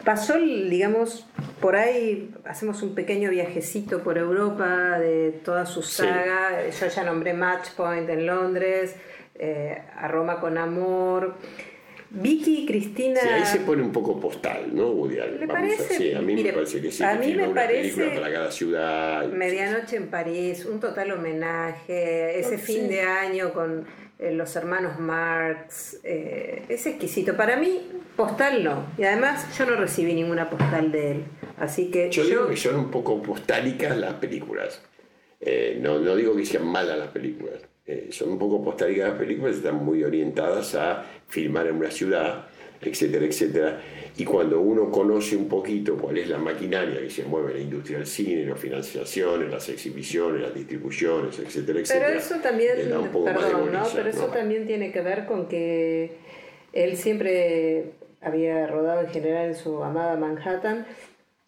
pasó, 0.03 0.37
digamos, 0.37 1.25
por 1.59 1.75
ahí 1.75 2.33
hacemos 2.45 2.83
un 2.83 2.93
pequeño 2.93 3.29
viajecito 3.31 4.03
por 4.03 4.17
Europa 4.17 4.99
de 4.99 5.31
toda 5.43 5.65
su 5.65 5.81
Sí. 5.81 6.03
saga. 6.03 6.69
Yo 6.69 6.87
ya 6.87 7.03
nombré 7.03 7.33
Match 7.33 7.69
Point 7.71 8.07
en 8.09 8.25
Londres, 8.27 8.95
eh, 9.35 9.81
a 9.95 10.07
Roma 10.07 10.39
con 10.39 10.57
amor. 10.57 11.35
Vicky 12.09 12.59
y 12.63 12.65
Cristina. 12.65 13.19
Sí, 13.21 13.27
ahí 13.27 13.45
se 13.45 13.59
pone 13.59 13.81
un 13.81 13.91
poco 13.91 14.19
postal, 14.19 14.73
¿no, 14.73 14.87
Woody 14.91 15.19
Allen? 15.19 15.39
¿Le 15.41 15.45
Vamos 15.45 15.73
a- 15.73 15.75
parece? 15.77 15.97
sí, 15.97 16.13
a 16.13 16.21
mí 16.21 16.35
Mire, 16.35 16.49
me 16.51 16.53
parece 16.53 16.81
que 16.81 16.91
sí. 16.91 17.03
a 17.03 17.15
mí 17.15 17.33
me 17.33 17.47
una 17.47 17.67
película 17.67 18.05
parece- 18.05 18.19
para 18.21 18.33
cada 18.33 18.51
ciudad. 18.51 19.25
Medianoche 19.27 19.97
en 19.97 20.07
París, 20.07 20.65
un 20.65 20.79
total 20.79 21.11
homenaje, 21.11 22.39
ese 22.39 22.55
Ah, 22.55 22.59
fin 22.59 22.81
sí. 22.83 22.87
de 22.87 23.01
año 23.01 23.53
con 23.53 23.85
eh, 24.19 24.31
los 24.31 24.55
hermanos 24.55 24.97
Marx, 24.99 25.99
eh, 26.03 26.63
es 26.69 26.87
exquisito. 26.87 27.37
Para 27.37 27.55
mí, 27.55 27.81
postal 28.15 28.63
no. 28.63 28.87
Y 28.97 29.03
además 29.03 29.45
yo 29.55 29.67
no 29.67 29.75
recibí 29.75 30.13
ninguna 30.15 30.49
postal 30.49 30.91
de 30.91 31.11
él. 31.11 31.23
Así 31.59 31.91
que 31.91 32.09
Yo 32.09 32.23
yo, 32.23 32.29
digo 32.29 32.47
que 32.49 32.57
son 32.57 32.75
un 32.77 32.89
poco 32.89 33.21
postálicas 33.21 33.95
las 33.95 34.15
películas. 34.15 34.81
Eh, 35.39 35.77
no, 35.81 35.99
no 35.99 36.15
digo 36.15 36.35
que 36.35 36.45
sean 36.47 36.65
malas 36.65 36.97
las 36.97 37.09
películas. 37.09 37.61
Eh, 37.87 38.09
son 38.11 38.31
un 38.31 38.37
poco 38.37 38.61
postálicas 38.61 39.09
las 39.09 39.17
películas, 39.17 39.55
están 39.55 39.83
muy 39.83 40.03
orientadas 40.03 40.75
a 40.75 41.05
filmar 41.29 41.67
en 41.67 41.77
una 41.77 41.89
ciudad, 41.89 42.45
etcétera, 42.81 43.25
etcétera. 43.25 43.81
Y 44.17 44.25
cuando 44.25 44.59
uno 44.59 44.91
conoce 44.91 45.37
un 45.37 45.47
poquito 45.47 45.95
cuál 45.95 46.17
es 46.17 46.27
la 46.27 46.37
maquinaria 46.37 46.99
que 46.99 47.09
se 47.09 47.23
mueve 47.23 47.51
en 47.51 47.57
la 47.57 47.63
industria 47.63 47.99
del 47.99 48.07
cine, 48.07 48.45
las 48.45 48.59
financiaciones, 48.59 49.49
las 49.49 49.69
exhibiciones, 49.69 50.41
las 50.41 50.53
distribuciones, 50.53 51.39
etcétera, 51.39 51.79
etcétera. 51.79 52.07
Pero 52.07 52.19
eso 52.19 52.35
también, 52.41 52.75
perdón, 52.75 53.71
¿no? 53.71 53.83
Pero 53.95 54.09
eso 54.09 54.27
¿no? 54.27 54.33
también 54.33 54.67
tiene 54.67 54.91
que 54.91 54.99
ver 54.99 55.25
con 55.25 55.47
que 55.47 56.17
él 56.73 56.97
siempre 56.97 57.93
había 58.19 58.67
rodado 58.67 58.99
en 58.99 59.07
general 59.07 59.45
en 59.47 59.55
su 59.55 59.81
amada 59.81 60.17
Manhattan 60.17 60.85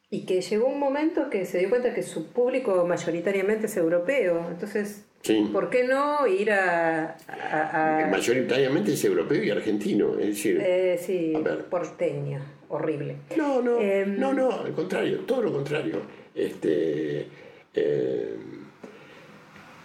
y 0.09 0.25
que 0.25 0.39
llegó 0.39 0.67
un 0.67 0.79
momento 0.79 1.29
que 1.29 1.45
se 1.45 1.59
dio 1.59 1.69
cuenta 1.69 1.93
que 1.93 2.03
su 2.03 2.31
público 2.31 2.85
mayoritariamente 2.87 3.65
es 3.65 3.75
europeo. 3.75 4.47
Entonces, 4.49 5.03
Sí. 5.21 5.49
¿por 5.51 5.69
qué 5.69 5.83
no 5.83 6.25
ir 6.27 6.49
a... 6.51 7.17
a- 7.27 8.03
a- 8.03 8.07
Mayoritariamente 8.07 8.93
es 8.93 9.03
europeo 9.03 9.43
y 9.43 9.49
argentino, 9.49 10.17
es 10.17 10.27
decir, 10.27 10.59
eh, 10.63 10.97
sí, 11.03 11.33
A 11.35 11.39
ver. 11.39 11.65
porteño, 11.65 12.39
horrible. 12.69 13.17
No, 13.35 13.61
no, 13.61 13.79
Em, 13.81 14.17
no, 14.17 14.33
no, 14.33 14.51
al 14.61 14.71
contrario, 14.73 15.19
todo 15.27 15.41
lo 15.43 15.51
contrario. 15.51 16.01
Este, 16.33 17.27
eh, 17.73 18.35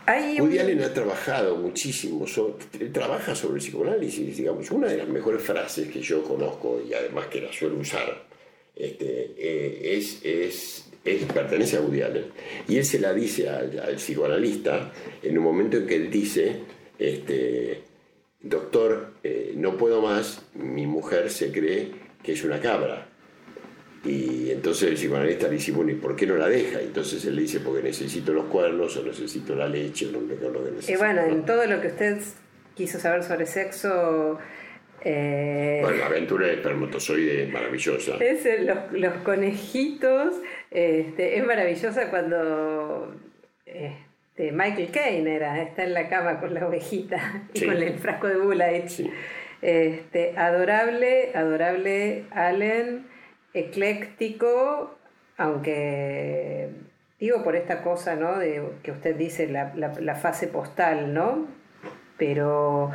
Hay 0.06 0.38
un- 0.38 0.42
Woody 0.46 0.58
Allen 0.58 0.82
ha 0.82 0.92
trabajado 0.94 1.56
muchísimo, 1.56 2.26
trabaja 2.92 3.34
sobre 3.34 3.54
el 3.54 3.60
psicoanálisis, 3.60 4.36
digamos. 4.36 4.70
Una 4.70 4.86
de 4.88 4.98
las 4.98 5.08
mejores 5.08 5.42
frases 5.42 5.88
que 5.88 6.00
yo 6.00 6.22
conozco 6.22 6.80
y 6.88 6.92
además 6.94 7.26
que 7.26 7.40
la 7.40 7.52
suelo 7.52 7.76
usar 7.78 8.22
este, 8.76 9.32
eh, 9.38 9.96
es, 9.96 10.20
es, 10.24 10.90
es- 11.04 11.24
pertenece 11.24 11.76
a 11.76 11.80
Woody 11.80 12.02
Allen. 12.02 12.26
Y 12.68 12.78
él 12.78 12.84
se 12.84 12.98
la 12.98 13.12
dice 13.12 13.48
al, 13.48 13.78
al 13.80 13.96
psicoanalista 13.96 14.92
en 15.22 15.36
un 15.38 15.44
momento 15.44 15.76
en 15.76 15.86
que 15.86 15.96
él 15.96 16.10
dice, 16.10 16.56
este, 16.98 17.82
doctor, 18.40 19.12
eh, 19.22 19.52
no 19.56 19.76
puedo 19.76 20.00
más, 20.02 20.42
mi 20.54 20.86
mujer 20.86 21.30
se 21.30 21.50
cree 21.52 21.90
que 22.22 22.32
es 22.32 22.44
una 22.44 22.60
cabra. 22.60 23.08
Y 24.04 24.50
entonces 24.50 24.90
el 24.90 24.94
psicoanalista 24.96 25.46
le 25.48 25.54
dice, 25.54 25.72
bueno, 25.72 25.90
¿y 25.90 25.94
por 25.94 26.14
qué 26.14 26.26
no 26.26 26.36
la 26.36 26.46
deja? 26.48 26.80
Y 26.82 26.86
entonces 26.86 27.24
él 27.24 27.36
le 27.36 27.42
dice, 27.42 27.60
porque 27.60 27.82
necesito 27.82 28.34
los 28.34 28.44
cuernos, 28.46 28.94
o 28.98 29.02
necesito 29.02 29.54
la 29.54 29.66
leche, 29.66 30.04
o 30.06 30.08
es 30.08 30.14
lo 30.14 30.20
que 30.28 30.34
Y 30.70 30.72
necesito. 30.74 30.98
bueno, 30.98 31.22
¿no? 31.26 31.32
en 31.32 31.46
todo 31.46 31.64
lo 31.66 31.80
que 31.80 31.86
usted 31.88 32.18
quiso 32.74 32.98
saber 33.00 33.22
sobre 33.22 33.46
sexo... 33.46 34.38
eh, 35.02 35.78
Bueno, 35.80 35.96
la 35.96 36.06
aventura 36.06 36.46
del 36.48 36.56
espermatozoide 36.58 37.44
es 37.44 37.50
maravillosa. 37.50 38.16
Es 38.18 38.46
los, 38.66 38.92
los 38.92 39.14
conejitos, 39.22 40.34
este, 40.74 41.38
es 41.38 41.46
maravillosa 41.46 42.10
cuando 42.10 43.14
este, 43.64 44.52
Michael 44.52 44.90
Caine 44.90 45.34
era, 45.36 45.62
está 45.62 45.84
en 45.84 45.94
la 45.94 46.08
cama 46.08 46.40
con 46.40 46.52
la 46.52 46.66
ovejita 46.66 47.44
y 47.54 47.60
Sí. 47.60 47.66
con 47.66 47.76
el 47.82 47.98
frasco 47.98 48.26
de 48.28 48.36
Bullet. 48.36 48.88
Sí. 48.88 49.10
Este, 49.62 50.36
adorable, 50.36 51.30
adorable 51.34 52.24
Allen, 52.32 53.06
ecléctico, 53.54 54.98
aunque 55.36 56.68
digo 57.18 57.42
por 57.42 57.56
esta 57.56 57.82
cosa, 57.82 58.16
¿no? 58.16 58.38
De, 58.38 58.62
que 58.82 58.90
usted 58.92 59.16
dice 59.16 59.48
la, 59.48 59.72
la- 59.74 59.94
la 60.00 60.14
fase 60.14 60.48
postal, 60.48 61.14
¿no? 61.14 61.46
Pero 62.18 62.90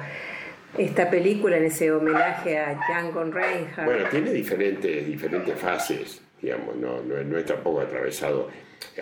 esta 0.77 1.09
película 1.09 1.57
en 1.57 1.65
ese 1.65 1.91
homenaje 1.91 2.57
a 2.59 2.75
Django 2.75 3.23
Reinhardt. 3.23 3.85
Bueno, 3.85 4.05
tiene 4.09 4.31
diferentes, 4.31 5.05
diferentes 5.07 5.55
fases, 5.59 6.21
no, 6.41 7.01
no, 7.01 7.23
no 7.23 7.37
es 7.37 7.45
tampoco 7.45 7.81
atravesado, 7.81 8.49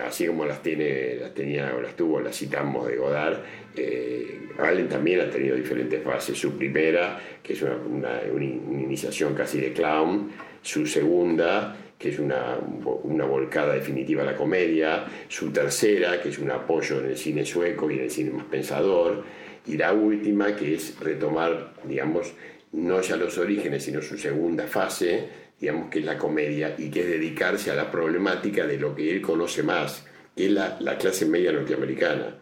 así 0.02 0.26
como 0.26 0.44
las 0.44 0.62
tiene, 0.62 1.16
las 1.16 1.32
tenía 1.34 1.74
o 1.76 1.80
las 1.80 1.94
tuvo, 1.96 2.20
las 2.20 2.36
citamos 2.36 2.86
de 2.88 2.96
Godard, 2.96 3.38
eh, 3.76 4.40
Allen 4.58 4.88
también 4.88 5.20
ha 5.20 5.30
tenido 5.30 5.54
diferentes 5.56 6.02
fases. 6.02 6.36
Su 6.38 6.56
primera, 6.58 7.18
que 7.42 7.52
es 7.52 7.62
una, 7.62 7.76
una- 7.76 8.20
una 8.32 8.44
iniciación 8.44 9.34
casi 9.34 9.60
de 9.60 9.72
clown, 9.72 10.30
su 10.62 10.86
segunda, 10.86 11.76
que 11.96 12.10
es 12.10 12.18
una, 12.18 12.58
una 13.04 13.24
volcada 13.24 13.74
definitiva 13.74 14.22
a 14.22 14.26
la 14.26 14.36
comedia, 14.36 15.04
su 15.28 15.50
tercera, 15.52 16.20
que 16.20 16.28
es 16.30 16.38
un 16.38 16.50
apoyo 16.50 17.00
en 17.00 17.06
el 17.06 17.16
cine 17.16 17.44
sueco 17.44 17.90
y 17.90 17.94
en 17.98 18.04
el 18.04 18.10
cine 18.10 18.30
más 18.30 18.46
pensador, 18.46 19.24
y 19.66 19.76
la 19.76 19.92
última, 19.92 20.54
que 20.56 20.74
es 20.74 20.98
retomar, 20.98 21.74
digamos, 21.84 22.32
no 22.72 23.00
ya 23.00 23.16
los 23.16 23.38
orígenes, 23.38 23.84
sino 23.84 24.00
su 24.02 24.16
segunda 24.18 24.66
fase, 24.66 25.28
digamos 25.60 25.90
que 25.90 26.00
es 26.00 26.04
la 26.04 26.16
comedia, 26.16 26.74
y 26.78 26.90
que 26.90 27.00
es 27.00 27.06
dedicarse 27.08 27.70
a 27.70 27.74
la 27.74 27.90
problemática 27.90 28.66
de 28.66 28.78
lo 28.78 28.94
que 28.94 29.10
él 29.10 29.20
conoce 29.20 29.62
más, 29.62 30.06
que 30.34 30.46
es 30.46 30.52
la, 30.52 30.78
la 30.80 30.96
clase 30.96 31.26
media 31.26 31.52
norteamericana. 31.52 32.38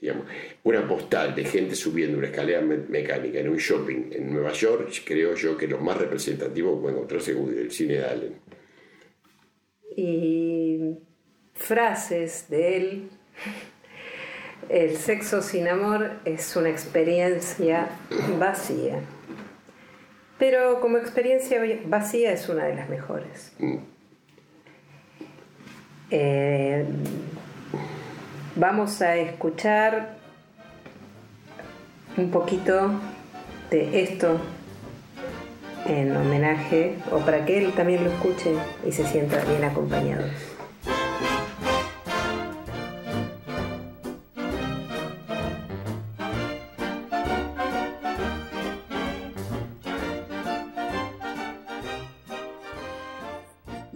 Digamos, 0.00 0.26
una 0.64 0.86
postal 0.86 1.34
de 1.34 1.44
gente 1.44 1.74
subiendo 1.74 2.18
una 2.18 2.26
escalera 2.26 2.60
mecánica 2.60 3.40
en 3.40 3.48
un 3.48 3.56
shopping 3.56 4.12
en 4.12 4.32
Nueva 4.32 4.52
York, 4.52 4.90
creo 5.04 5.34
yo 5.34 5.56
que 5.56 5.66
lo 5.66 5.78
más 5.78 5.96
representativo 5.96 6.80
puede 6.80 6.94
encontrarse 6.94 7.32
el 7.32 7.70
cine 7.70 7.94
de 7.94 8.04
Allen. 8.04 8.34
Y 9.96 10.98
frases 11.54 12.48
de 12.50 12.76
él. 12.76 13.08
El 14.68 14.96
sexo 14.96 15.42
sin 15.42 15.68
amor 15.68 16.20
es 16.24 16.56
una 16.56 16.70
experiencia 16.70 17.88
vacía. 18.38 19.00
Pero 20.38 20.80
como 20.80 20.98
experiencia 20.98 21.60
vacía 21.86 22.32
es 22.32 22.48
una 22.48 22.64
de 22.64 22.74
las 22.74 22.88
mejores. 22.88 23.52
Mm. 23.58 23.76
Eh, 26.10 26.84
vamos 28.56 29.00
a 29.02 29.16
escuchar 29.16 30.16
un 32.16 32.30
poquito 32.30 32.90
de 33.70 34.02
esto 34.02 34.40
en 35.86 36.16
homenaje 36.16 36.96
o 37.10 37.18
para 37.18 37.44
que 37.44 37.58
él 37.58 37.72
también 37.72 38.04
lo 38.04 38.10
escuche 38.10 38.54
y 38.86 38.92
se 38.92 39.04
sienta 39.04 39.44
bien 39.44 39.64
acompañado. 39.64 40.24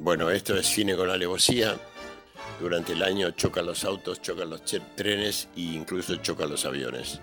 Bueno, 0.09 0.31
esto 0.31 0.57
es 0.57 0.67
cine 0.67 0.97
con 0.97 1.11
alevosía. 1.11 1.77
Durante 2.59 2.95
el 2.95 3.03
año 3.03 3.31
chocan 3.33 3.67
los 3.67 3.85
autos, 3.85 4.23
chocan 4.23 4.49
los 4.49 4.63
trenes 4.97 5.49
e 5.55 5.61
incluso 5.61 6.17
chocan 6.17 6.49
los 6.49 6.65
aviones. 6.65 7.21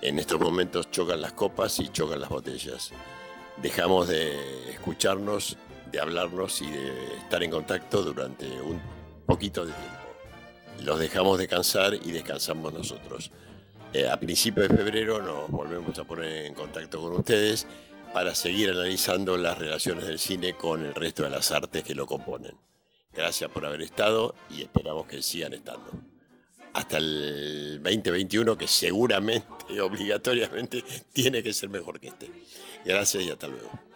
En 0.00 0.16
estos 0.16 0.38
momentos 0.38 0.92
chocan 0.92 1.20
las 1.20 1.32
copas 1.32 1.80
y 1.80 1.88
chocan 1.88 2.20
las 2.20 2.28
botellas. 2.28 2.92
Dejamos 3.60 4.06
de 4.06 4.70
escucharnos, 4.70 5.56
de 5.90 5.98
hablarnos 5.98 6.62
y 6.62 6.70
de 6.70 7.16
estar 7.16 7.42
en 7.42 7.50
contacto 7.50 8.00
durante 8.04 8.46
un 8.60 8.80
poquito 9.26 9.66
de 9.66 9.72
tiempo. 9.72 10.84
Los 10.84 11.00
dejamos 11.00 11.36
descansar 11.36 11.94
y 11.94 12.12
descansamos 12.12 12.72
nosotros. 12.72 13.32
Eh, 13.92 14.08
a 14.08 14.20
principios 14.20 14.68
de 14.68 14.76
febrero 14.76 15.20
nos 15.20 15.50
volvemos 15.50 15.98
a 15.98 16.04
poner 16.04 16.46
en 16.46 16.54
contacto 16.54 17.00
con 17.00 17.12
ustedes 17.12 17.66
para 18.12 18.34
seguir 18.34 18.70
analizando 18.70 19.36
las 19.36 19.58
relaciones 19.58 20.06
del 20.06 20.18
cine 20.18 20.54
con 20.54 20.84
el 20.84 20.94
resto 20.94 21.22
de 21.22 21.30
las 21.30 21.50
artes 21.52 21.84
que 21.84 21.94
lo 21.94 22.06
componen. 22.06 22.56
Gracias 23.12 23.50
por 23.50 23.66
haber 23.66 23.82
estado 23.82 24.34
y 24.50 24.62
esperamos 24.62 25.06
que 25.06 25.22
sigan 25.22 25.52
estando. 25.52 25.90
Hasta 26.72 26.98
el 26.98 27.80
2021, 27.82 28.56
que 28.56 28.68
seguramente, 28.68 29.80
obligatoriamente, 29.80 30.84
tiene 31.12 31.42
que 31.42 31.52
ser 31.52 31.68
mejor 31.68 31.98
que 31.98 32.08
este. 32.08 32.30
Gracias 32.84 33.24
y 33.24 33.30
hasta 33.30 33.48
luego. 33.48 33.89